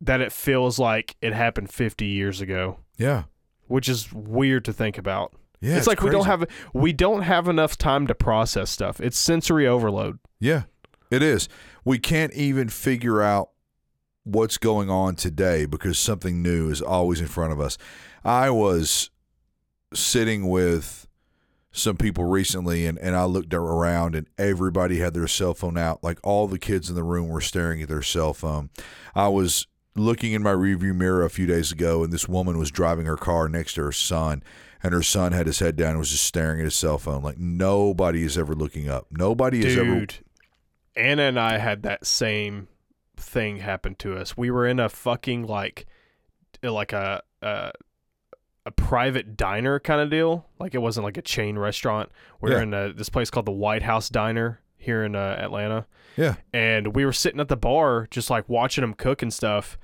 [0.00, 3.24] that it feels like it happened 50 years ago, Yeah.
[3.66, 5.34] which is weird to think about.
[5.60, 5.78] Yeah.
[5.78, 6.44] it's, like we don't have
[6.74, 9.00] we don't have enough time to process stuff.
[9.00, 10.18] It's sensory overload.
[10.38, 10.64] Yeah,
[11.10, 11.48] it is.
[11.86, 13.48] We can't even figure out
[14.24, 17.78] what's going on today because something new is always in front of us.
[18.24, 19.10] I was
[19.92, 21.06] sitting with
[21.70, 26.02] some people recently and, and I looked around and everybody had their cell phone out.
[26.02, 28.70] Like all the kids in the room were staring at their cell phone.
[29.14, 32.70] I was looking in my rearview mirror a few days ago and this woman was
[32.70, 34.42] driving her car next to her son
[34.82, 37.22] and her son had his head down and was just staring at his cell phone.
[37.22, 39.06] Like nobody is ever looking up.
[39.10, 40.14] Nobody is ever Dude,
[40.96, 42.68] Anna and I had that same
[43.34, 44.36] thing happened to us.
[44.36, 45.86] We were in a fucking like,
[46.62, 47.72] like a a,
[48.64, 50.46] a private diner kind of deal.
[50.58, 52.10] Like it wasn't like a chain restaurant.
[52.40, 52.62] We were Yeah.
[52.62, 56.36] in a, this place called the White House Diner here in uh, Atlanta, Yeah.
[56.52, 59.78] and we were sitting at the bar just like watching them cook and stuff.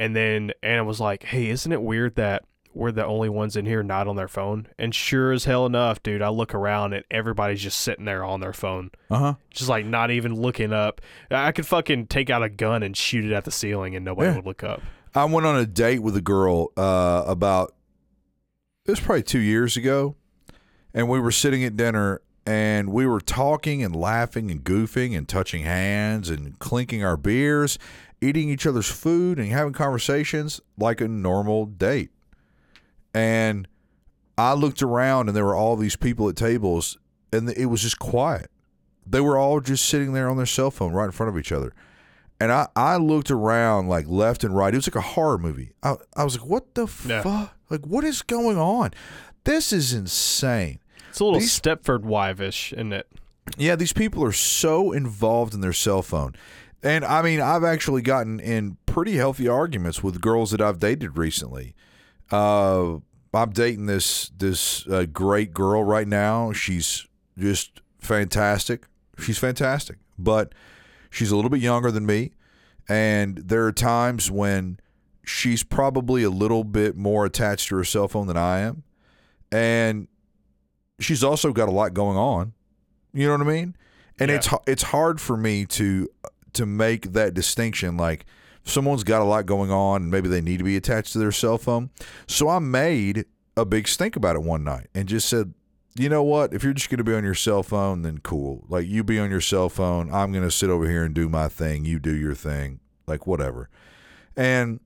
[0.00, 2.44] And then Anna was like, "Hey, isn't it weird that?"
[2.76, 4.68] We're the only ones in here not on their phone.
[4.78, 8.40] And sure as hell enough, dude, I look around and everybody's just sitting there on
[8.40, 9.34] their phone Uh huh.
[9.50, 11.00] just like not even looking up.
[11.30, 14.28] I could fucking take out a gun and shoot it at the ceiling and nobody
[14.28, 14.36] Yeah.
[14.36, 14.82] would look up.
[15.14, 17.72] I went on a date with a girl uh, about
[18.84, 20.14] it was probably two years ago,
[20.94, 25.26] and we were sitting at dinner and we were talking and laughing and goofing and
[25.28, 27.78] touching hands and clinking our beers,
[28.20, 32.10] eating each other's food and having conversations like a normal date.
[33.16, 33.66] And
[34.36, 36.98] I looked around and there were all these people at tables
[37.32, 38.50] and it was just quiet.
[39.06, 41.52] They were all just sitting there on their cell phone right in front of each
[41.52, 41.72] other.
[42.38, 44.74] And I, I looked around like left and right.
[44.74, 45.72] It was like a horror movie.
[45.82, 47.22] I, I was like, what the Yeah.
[47.22, 47.54] fuck?
[47.70, 48.90] Like, what is going on?
[49.44, 50.80] This is insane.
[51.08, 53.08] It's a little These- Stepford wife-ish, isn't it?
[53.56, 56.34] Yeah, these people are so involved in their cell phone.
[56.82, 61.16] And I mean, I've actually gotten in pretty healthy arguments with girls that I've dated
[61.16, 61.74] recently.
[62.30, 62.96] Uh,
[63.34, 66.52] I'm dating this this uh, great girl right now.
[66.52, 67.06] She's
[67.38, 68.86] just fantastic.
[69.18, 70.54] She's fantastic, but
[71.10, 72.32] she's a little bit younger than me,
[72.88, 74.78] and there are times when
[75.24, 78.82] she's probably a little bit more attached to her cell phone than I am,
[79.50, 80.08] and
[80.98, 82.52] she's also got a lot going on.
[83.12, 83.76] You know what I mean?
[84.18, 84.36] And Yeah.
[84.36, 86.08] it's it's hard for me to
[86.54, 87.96] to make that distinction.
[87.96, 88.24] Like
[88.66, 91.32] someone's got a lot going on, and maybe they need to be attached to their
[91.32, 91.90] cell phone.
[92.26, 93.24] So I made
[93.56, 95.54] a big stink about it one night and just said,
[95.98, 96.52] you know what?
[96.52, 98.66] If you're just going to be on your cell phone, then cool.
[98.68, 100.12] Like you be on your cell phone.
[100.12, 101.86] I'm going to sit over here and do my thing.
[101.86, 102.80] You do your thing.
[103.06, 103.70] Like whatever.
[104.36, 104.80] And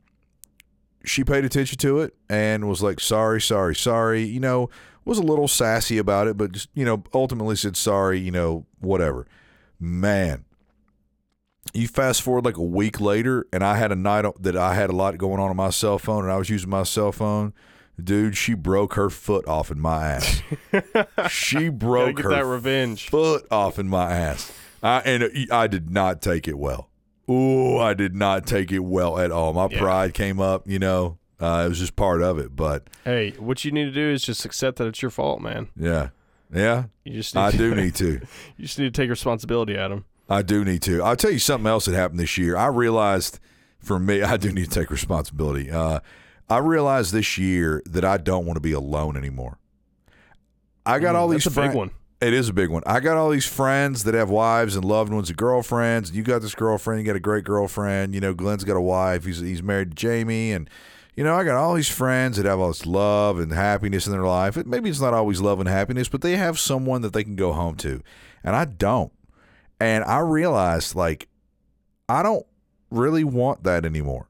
[1.05, 4.22] she paid attention to it and was like, sorry, sorry, sorry.
[4.22, 4.70] You know,
[5.05, 8.66] was a little sassy about it, but just, you know, ultimately said sorry, you know,
[8.78, 9.26] whatever.
[9.81, 10.45] Man,
[11.75, 14.91] you fast forward like a week later, and I had a night that I had
[14.91, 17.53] a lot going on on my cell phone, and I was using my cell phone.
[18.03, 20.43] Dude, she broke her foot off in my ass.
[21.31, 23.09] she broke her that revenge.
[23.11, 24.53] foot off in my ass.
[24.83, 26.89] I, and I did not take it well.
[27.29, 29.53] Ooh, I did not take it well at all.
[29.53, 29.79] My Yeah.
[29.79, 31.19] pride came up, you know.
[31.39, 34.23] Uh, it was just part of it, but Hey, what you need to do is
[34.23, 35.69] just accept that it's your fault, man.
[35.77, 36.09] yeah,
[36.55, 38.13] yeah, You just need I to, do need to.
[38.57, 40.05] you just need to take responsibility, Adam.
[40.31, 41.03] I do need to.
[41.03, 42.57] I'll tell you something else that happened this year.
[42.57, 43.39] I realized
[43.78, 45.70] for me, I do need to take responsibility.
[45.70, 46.01] Uh,
[46.49, 49.59] I realized this year that I don't want to be alone anymore.
[50.87, 51.91] I got all Mm, these That's a big one.
[52.20, 52.83] It is a big one.
[52.85, 56.11] I got all these friends that have wives and loved ones and girlfriends.
[56.12, 57.01] You got this girlfriend.
[57.01, 58.14] You got a great girlfriend.
[58.14, 59.24] You know, Glenn's got a wife.
[59.24, 60.68] He's he's married to Jamie, and
[61.16, 64.12] you know, I got all these friends that have all this love and happiness in
[64.12, 64.57] their life.
[64.59, 67.37] It, maybe it's not always love and happiness, but they have someone that they can
[67.37, 68.03] go home to,
[68.45, 69.12] and I don't.
[69.81, 71.28] And I realized, like,
[72.09, 72.47] I don't
[72.91, 74.28] really want that anymore.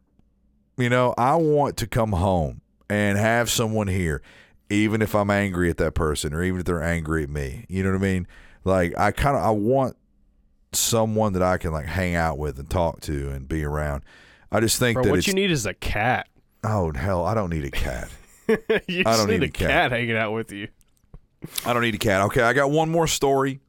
[0.77, 4.23] You know, I want to come home and have someone here,
[4.71, 7.67] even if I'm angry at that person or even if they're angry at me.
[7.69, 8.27] You know what I mean?
[8.65, 9.97] Like, I kind of I want
[10.73, 14.03] someone that I can like hang out with and talk to and be around.
[14.53, 16.29] I just think Bro, that what you need is a cat.
[16.65, 18.09] oh hell, I don't need a cat.
[18.49, 19.69] you I don't need need a a cat.
[19.71, 20.69] cat hanging out with you.
[21.65, 22.23] I don't need a cat.
[22.27, 23.61] Okay, I got one more story.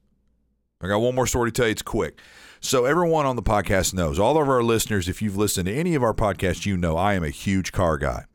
[0.82, 1.72] I got one more story to tell you.
[1.72, 2.20] It's quick.
[2.60, 5.96] So everyone on the podcast knows, all of our listeners, if you've listened to any
[5.96, 8.26] of our podcasts, you know I am a huge car guy.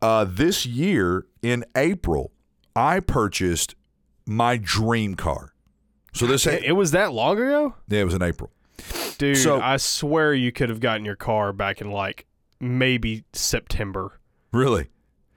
[0.00, 2.32] Uh, this year in April,
[2.76, 3.74] I purchased
[4.26, 5.52] my dream car.
[6.12, 8.50] So this, It, it was that long ago, yeah, it was in April.
[9.18, 9.38] dude.
[9.38, 12.26] So- I swear you could have gotten your car back in like
[12.60, 14.20] maybe September.
[14.52, 14.88] Really?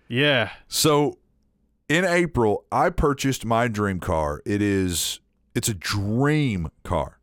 [0.08, 1.18] Yeah, So
[1.90, 4.42] in April, I purchased my dream car.
[4.46, 5.20] It is
[5.56, 7.18] it's a dream car.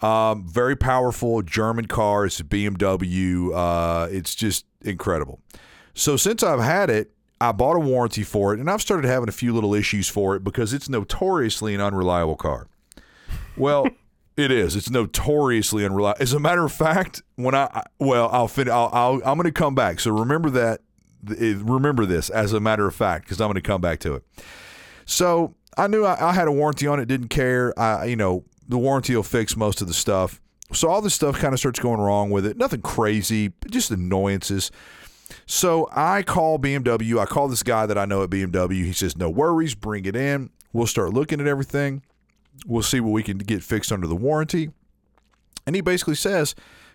[0.00, 2.26] Um, very powerful German car.
[2.26, 3.50] It's a BMW.
[3.54, 5.40] Uh, it's just incredible.
[5.94, 9.28] So since I've had it, I bought a warranty for it, and I've started having
[9.28, 12.68] a few little issues for it because it's notoriously an unreliable car.
[13.56, 13.86] Well,
[14.36, 14.74] it is.
[14.74, 16.20] It's notoriously unreliable.
[16.20, 19.52] As a matter of fact, when I well, I'll fin- I'll, I'll I'm going to
[19.52, 20.00] come back.
[20.00, 20.80] So remember that.
[21.24, 24.24] Remember this as a matter of fact, because I'm going to come back to it.
[25.04, 27.06] So I knew I, I had a warranty on it.
[27.06, 27.78] Didn't care.
[27.78, 30.40] I you know the warranty will fix most of the stuff.
[30.72, 32.56] So all this stuff kind of starts going wrong with it.
[32.56, 34.70] Nothing crazy, just annoyances.
[35.46, 37.18] So I call BMW.
[37.18, 38.84] I call this guy that I know at BMW.
[38.84, 40.50] He says, "No worries, bring it in.
[40.72, 42.02] We'll start looking at everything.
[42.66, 44.70] We'll see what we can get fixed under the warranty."
[45.66, 46.54] And he basically says,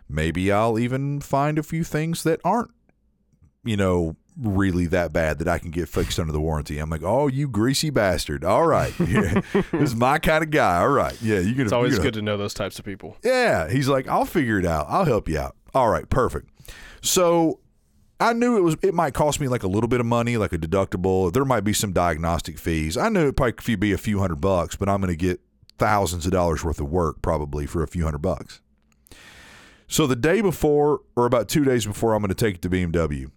[0.09, 2.71] "Maybe I'll even find a few things that aren't,
[3.63, 7.03] you know, really that bad that I can get fixed under the warranty." I'm like,
[7.03, 8.43] "Oh, you greasy bastard!
[8.43, 10.79] All right, yeah, this is my kind of guy.
[10.79, 13.17] All right, yeah, you can." it's always good to know those types of people.
[13.23, 13.69] Yeah.
[13.69, 14.85] He's like, I'll figure it out.
[14.89, 15.55] I'll help you out.
[15.73, 16.49] All right, perfect.
[17.01, 17.59] So
[18.19, 20.53] I knew it was it might cost me like a little bit of money, like
[20.53, 21.31] a deductible.
[21.31, 22.97] There might be some diagnostic fees.
[22.97, 25.39] I knew it probably could be a few hundred bucks, but I'm going to get
[25.77, 28.61] thousands of dollars worth of work probably for a few hundred bucks.
[29.88, 32.69] So the day before, or about two days before, I'm going to take it to
[32.69, 33.31] BMW.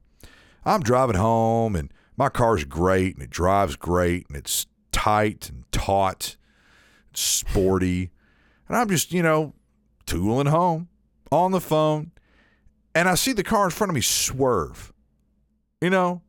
[0.64, 5.64] I'm driving home, and my car's great, and it drives great, and it's tight and
[5.72, 6.36] taut,
[7.10, 8.10] it's sporty,
[8.68, 9.54] and I'm just you know
[10.06, 10.88] tooling home
[11.32, 12.10] on the phone,
[12.94, 14.92] and I see the car in front of me swerve.
[15.80, 16.22] You know,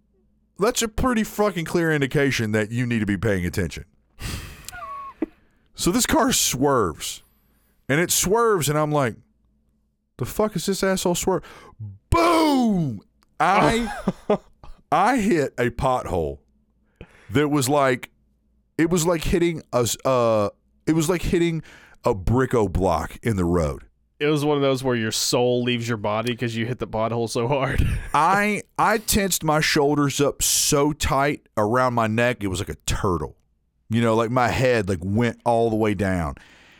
[0.57, 3.85] that's a pretty fucking clear indication that you need to be paying attention.
[5.75, 7.23] So this car swerves,
[7.89, 9.15] and it swerves, and I'm like,
[10.17, 11.43] "The fuck is this asshole swerve?"
[12.11, 13.01] Boom!
[13.41, 14.37] I
[14.91, 16.39] I hit a pothole
[17.31, 18.11] that was like,
[18.77, 20.49] it was like hitting a uh,
[20.85, 21.63] it was like hitting
[22.03, 23.83] a bricko block in the road.
[24.19, 26.87] It was one of those where your soul leaves your body because you hit the
[26.87, 27.81] pothole so hard.
[28.13, 32.75] I I tensed my shoulders up so tight around my neck, it was like a
[32.85, 33.35] turtle.
[33.89, 36.35] You know, like my head like went all the way down.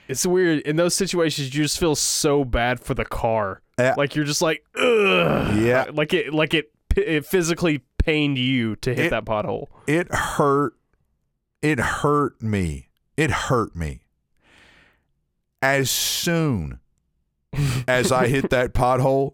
[0.08, 0.60] it's weird.
[0.62, 3.62] In those situations, you just feel so bad for the car.
[3.82, 3.96] Yeah.
[3.98, 5.58] Like you're just like, ugh.
[5.58, 5.86] Yeah.
[5.92, 9.68] Like it, like it, it physically pained you to hit It- that pothole.
[9.88, 10.74] It hurt.
[11.62, 12.90] It hurt me.
[13.18, 14.02] It hurt me.
[15.62, 16.80] As soon
[17.88, 19.34] as I hit that pothole,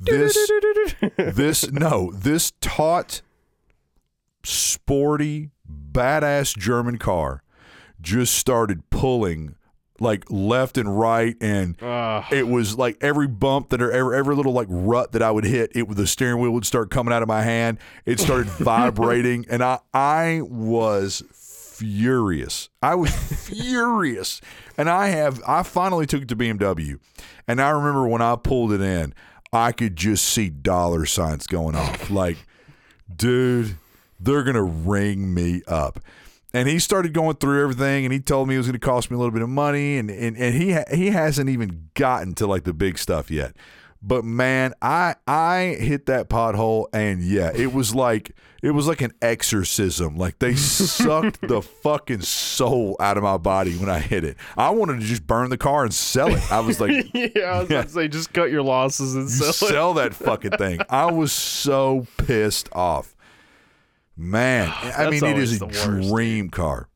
[0.00, 0.36] this
[1.16, 3.22] this no, this taut,
[4.42, 7.42] sporty, badass German car
[8.00, 9.54] just started pulling
[10.02, 12.26] like left and right and Ah.
[12.30, 15.44] it was like every bump that or every, every little like rut that I would
[15.44, 17.78] hit, it the steering wheel would start coming out of my hand.
[18.04, 22.68] It started vibrating, and I I was furious.
[22.82, 23.10] I was
[23.48, 24.40] furious,
[24.76, 26.98] and I have I finally took it to BMW,
[27.48, 29.14] and I remember when I pulled it in,
[29.52, 32.10] I could just see dollar signs going off.
[32.10, 32.38] Like,
[33.14, 33.76] dude,
[34.20, 35.98] they're gonna ring me up.
[36.54, 39.10] And he started going through everything, and he told me it was going to cost
[39.10, 42.34] me a little bit of money, and and, and he ha- he hasn't even gotten
[42.34, 43.56] to like the big stuff yet.
[44.02, 49.00] But man, I I hit that pothole, and yeah, it was like it was like
[49.00, 50.16] an exorcism.
[50.16, 54.36] Like they sucked the fucking soul out of my body when I hit it.
[54.56, 56.50] I wanted to just burn the car and sell it.
[56.50, 59.48] I was like, yeah, I was to say, just cut your losses and you sell
[59.50, 59.72] it.
[59.72, 60.80] sell that fucking thing.
[60.90, 63.11] I was so pissed off.
[64.16, 66.88] Man, I mean, it is a dream car.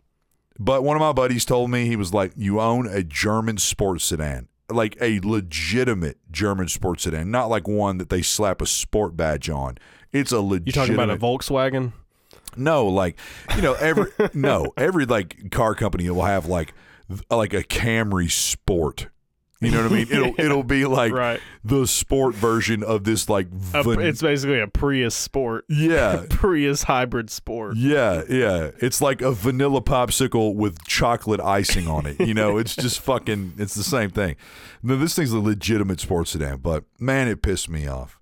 [0.59, 4.05] But one of my buddies told me he was like, "You own a German sports
[4.05, 9.17] sedan, like a legitimate German sports sedan, not like one that they slap a sport
[9.17, 9.77] badge on.
[10.13, 10.69] It's a legit.
[10.69, 11.93] You talking about a Volkswagen?
[12.57, 13.19] No, like
[13.55, 16.73] you know, every no, every like car company will have like
[17.31, 19.09] like a Camry Sport.
[19.61, 20.07] You know what I mean?
[20.11, 21.41] It'll it'll be like Right.
[21.65, 26.25] the sport version of this like A- van- it's basically a Prius Sport, yeah.
[26.31, 27.77] Prius hybrid sport.
[27.77, 28.73] Yeah, yeah.
[28.83, 32.21] It's like a vanilla popsicle with chocolate icing on it.
[32.21, 34.37] You know, it's just fucking it's the same thing.
[34.83, 38.21] No, this thing's a legitimate sports sedan, but man, it pissed me off.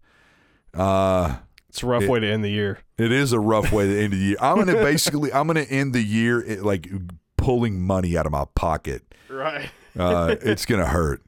[0.73, 1.37] Uh
[1.69, 2.79] It's a rough It- way to end the year.
[2.97, 4.37] It is a rough way to end the year.
[4.41, 6.89] I'm gonna basically I'm gonna end the year eh, like
[7.45, 9.03] pulling money out of my pocket.
[9.29, 9.71] Right.
[9.97, 11.23] Uh, it's gonna hurt,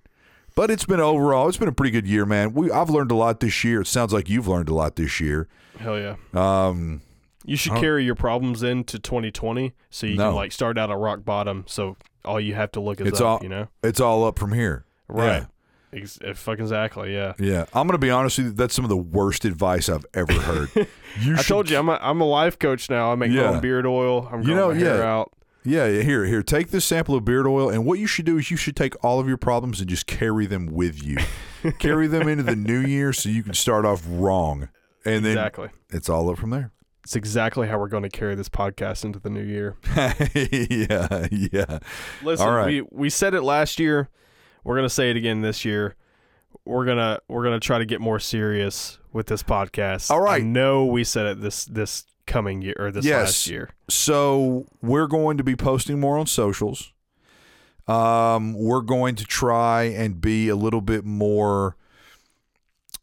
[0.56, 2.52] but it's been overall it's been a pretty good year, man.
[2.52, 3.82] We I've learned a lot this year.
[3.82, 5.46] It sounds like you've learned a lot this year.
[5.78, 6.16] Hell yeah.
[6.34, 7.00] Um,
[7.44, 10.30] You should carry your problems into 2020 so you No.
[10.30, 11.62] can like start out at rock bottom.
[11.68, 13.68] So all you have to look is It's up, all- you know?
[13.84, 14.84] it's all up from here.
[15.06, 15.46] Right.
[15.92, 17.14] Ex- uh, fucking exactly.
[17.14, 17.34] Yeah.
[17.38, 18.52] Yeah, I'm gonna be honest with you.
[18.52, 20.70] That's some of the worst advice I've ever heard.
[21.20, 23.12] You I should- told you I'm a, I'm a life coach now.
[23.12, 24.28] I make my own beard oil.
[24.32, 25.14] I'm You growing know, my hair yeah.
[25.18, 25.32] out.
[25.66, 26.42] Yeah, yeah, here, here.
[26.42, 28.94] Take this sample of beard oil, and what you should do is you should take
[29.04, 31.18] all of your problems and just carry them with you.
[31.78, 34.68] carry them into the new year so you can start off wrong,
[35.04, 35.70] and then Exactly.
[35.90, 36.70] it's all up from there.
[37.02, 39.76] It's exactly how we're going to carry this podcast into the new year.
[39.96, 41.78] yeah, yeah.
[42.22, 42.66] Listen, right.
[42.66, 44.08] we we said it last year.
[44.64, 45.94] We're gonna say it again this year.
[46.64, 50.10] We're gonna we're gonna try to get more serious with this podcast.
[50.10, 50.42] All right.
[50.42, 53.26] I know we said it this this coming year or this Yes.
[53.26, 53.70] last year.
[53.88, 56.92] So we're going to be posting more on socials.
[57.88, 61.76] Um, we're going to try and be a little bit more.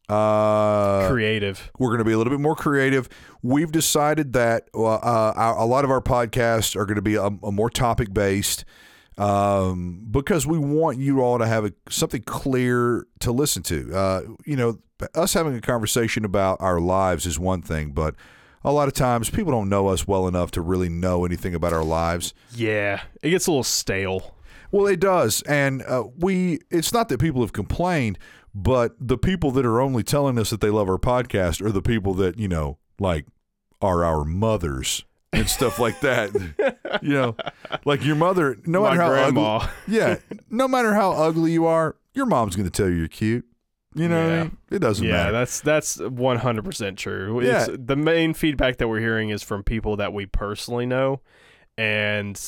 [0.10, 1.72] Uh, Creative.
[1.80, 3.08] We're going to be a little bit more creative.
[3.42, 7.24] We've decided that uh, uh, a lot of our podcasts are going to be a,
[7.28, 8.66] a more topic based
[9.18, 13.96] um, because we want you all to have a, something clear to listen to.
[13.96, 14.80] Uh, you know,
[15.16, 18.16] us having a conversation about our lives is one thing, but
[18.64, 21.74] a lot of times people don't know us well enough to really know anything about
[21.74, 22.34] our lives.
[22.56, 24.36] Yeah, it gets a little stale.
[24.72, 26.60] Well, it does, and uh, we.
[26.72, 28.18] It's not that people have complained,
[28.56, 31.82] but the people that are only telling us that they love our podcast are the
[31.82, 33.26] people that you know, like,
[33.82, 36.34] are our mothers and stuff like that.
[37.04, 37.36] you know,
[37.86, 38.58] like your mother.
[38.66, 39.56] No My matter how grandma.
[39.58, 40.16] ugly, yeah,
[40.50, 43.46] no matter how ugly you are, your mom's going to tell you you're cute.
[43.96, 44.58] You know, what I mean?
[44.72, 45.18] it doesn't matter.
[45.18, 45.38] Yeah, matter.
[45.40, 47.44] that's that's one hundred percent true.
[47.44, 47.66] Yeah.
[47.66, 51.22] It's, the main feedback that we're hearing is from people that we personally know,
[51.78, 52.40] and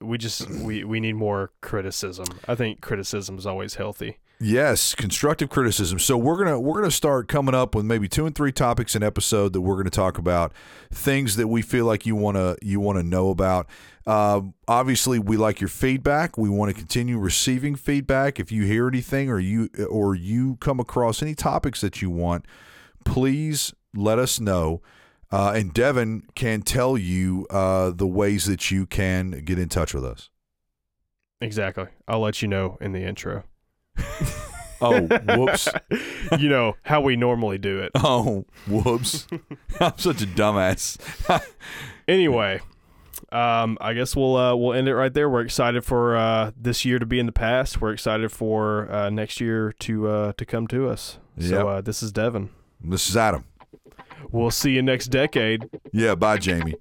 [0.00, 2.26] we just we we need more criticism.
[2.46, 4.18] I think criticism is always healthy.
[4.40, 5.98] Yes, constructive criticism.
[5.98, 9.02] So we're gonna we're gonna start coming up with maybe two and three topics an
[9.02, 10.52] episode that we're gonna talk about
[10.92, 13.66] things that we feel like you wanna you wanna know about.
[14.08, 16.38] Uh, obviously, we like your feedback.
[16.38, 18.40] We want to continue receiving feedback.
[18.40, 22.46] If you hear anything or you or you come across any topics that you want,
[23.04, 24.80] please let us know.
[25.30, 29.92] Uh, and Devin can tell you uh, the ways that you can get in touch
[29.92, 30.30] with us.
[31.42, 31.88] Exactly.
[32.08, 33.44] I'll let you know in the intro.
[34.80, 35.68] Oh, whoops.
[36.38, 37.90] you know how we normally do it.
[37.96, 39.26] Oh, whoops.
[39.80, 40.98] I'm such a dumbass.
[42.06, 42.60] Anyway,
[43.30, 45.28] um, I guess we'll uh, we'll end it right there.
[45.28, 47.80] We're excited for uh, this year to be in the past.
[47.80, 51.18] We're excited for uh, next year to uh, to come to us.
[51.36, 51.50] Yep.
[51.50, 52.50] So uh, this is Devin.
[52.82, 53.44] this is Adam.
[54.30, 55.68] We'll see you next decade.
[55.92, 56.74] Yeah, bye, Jamie.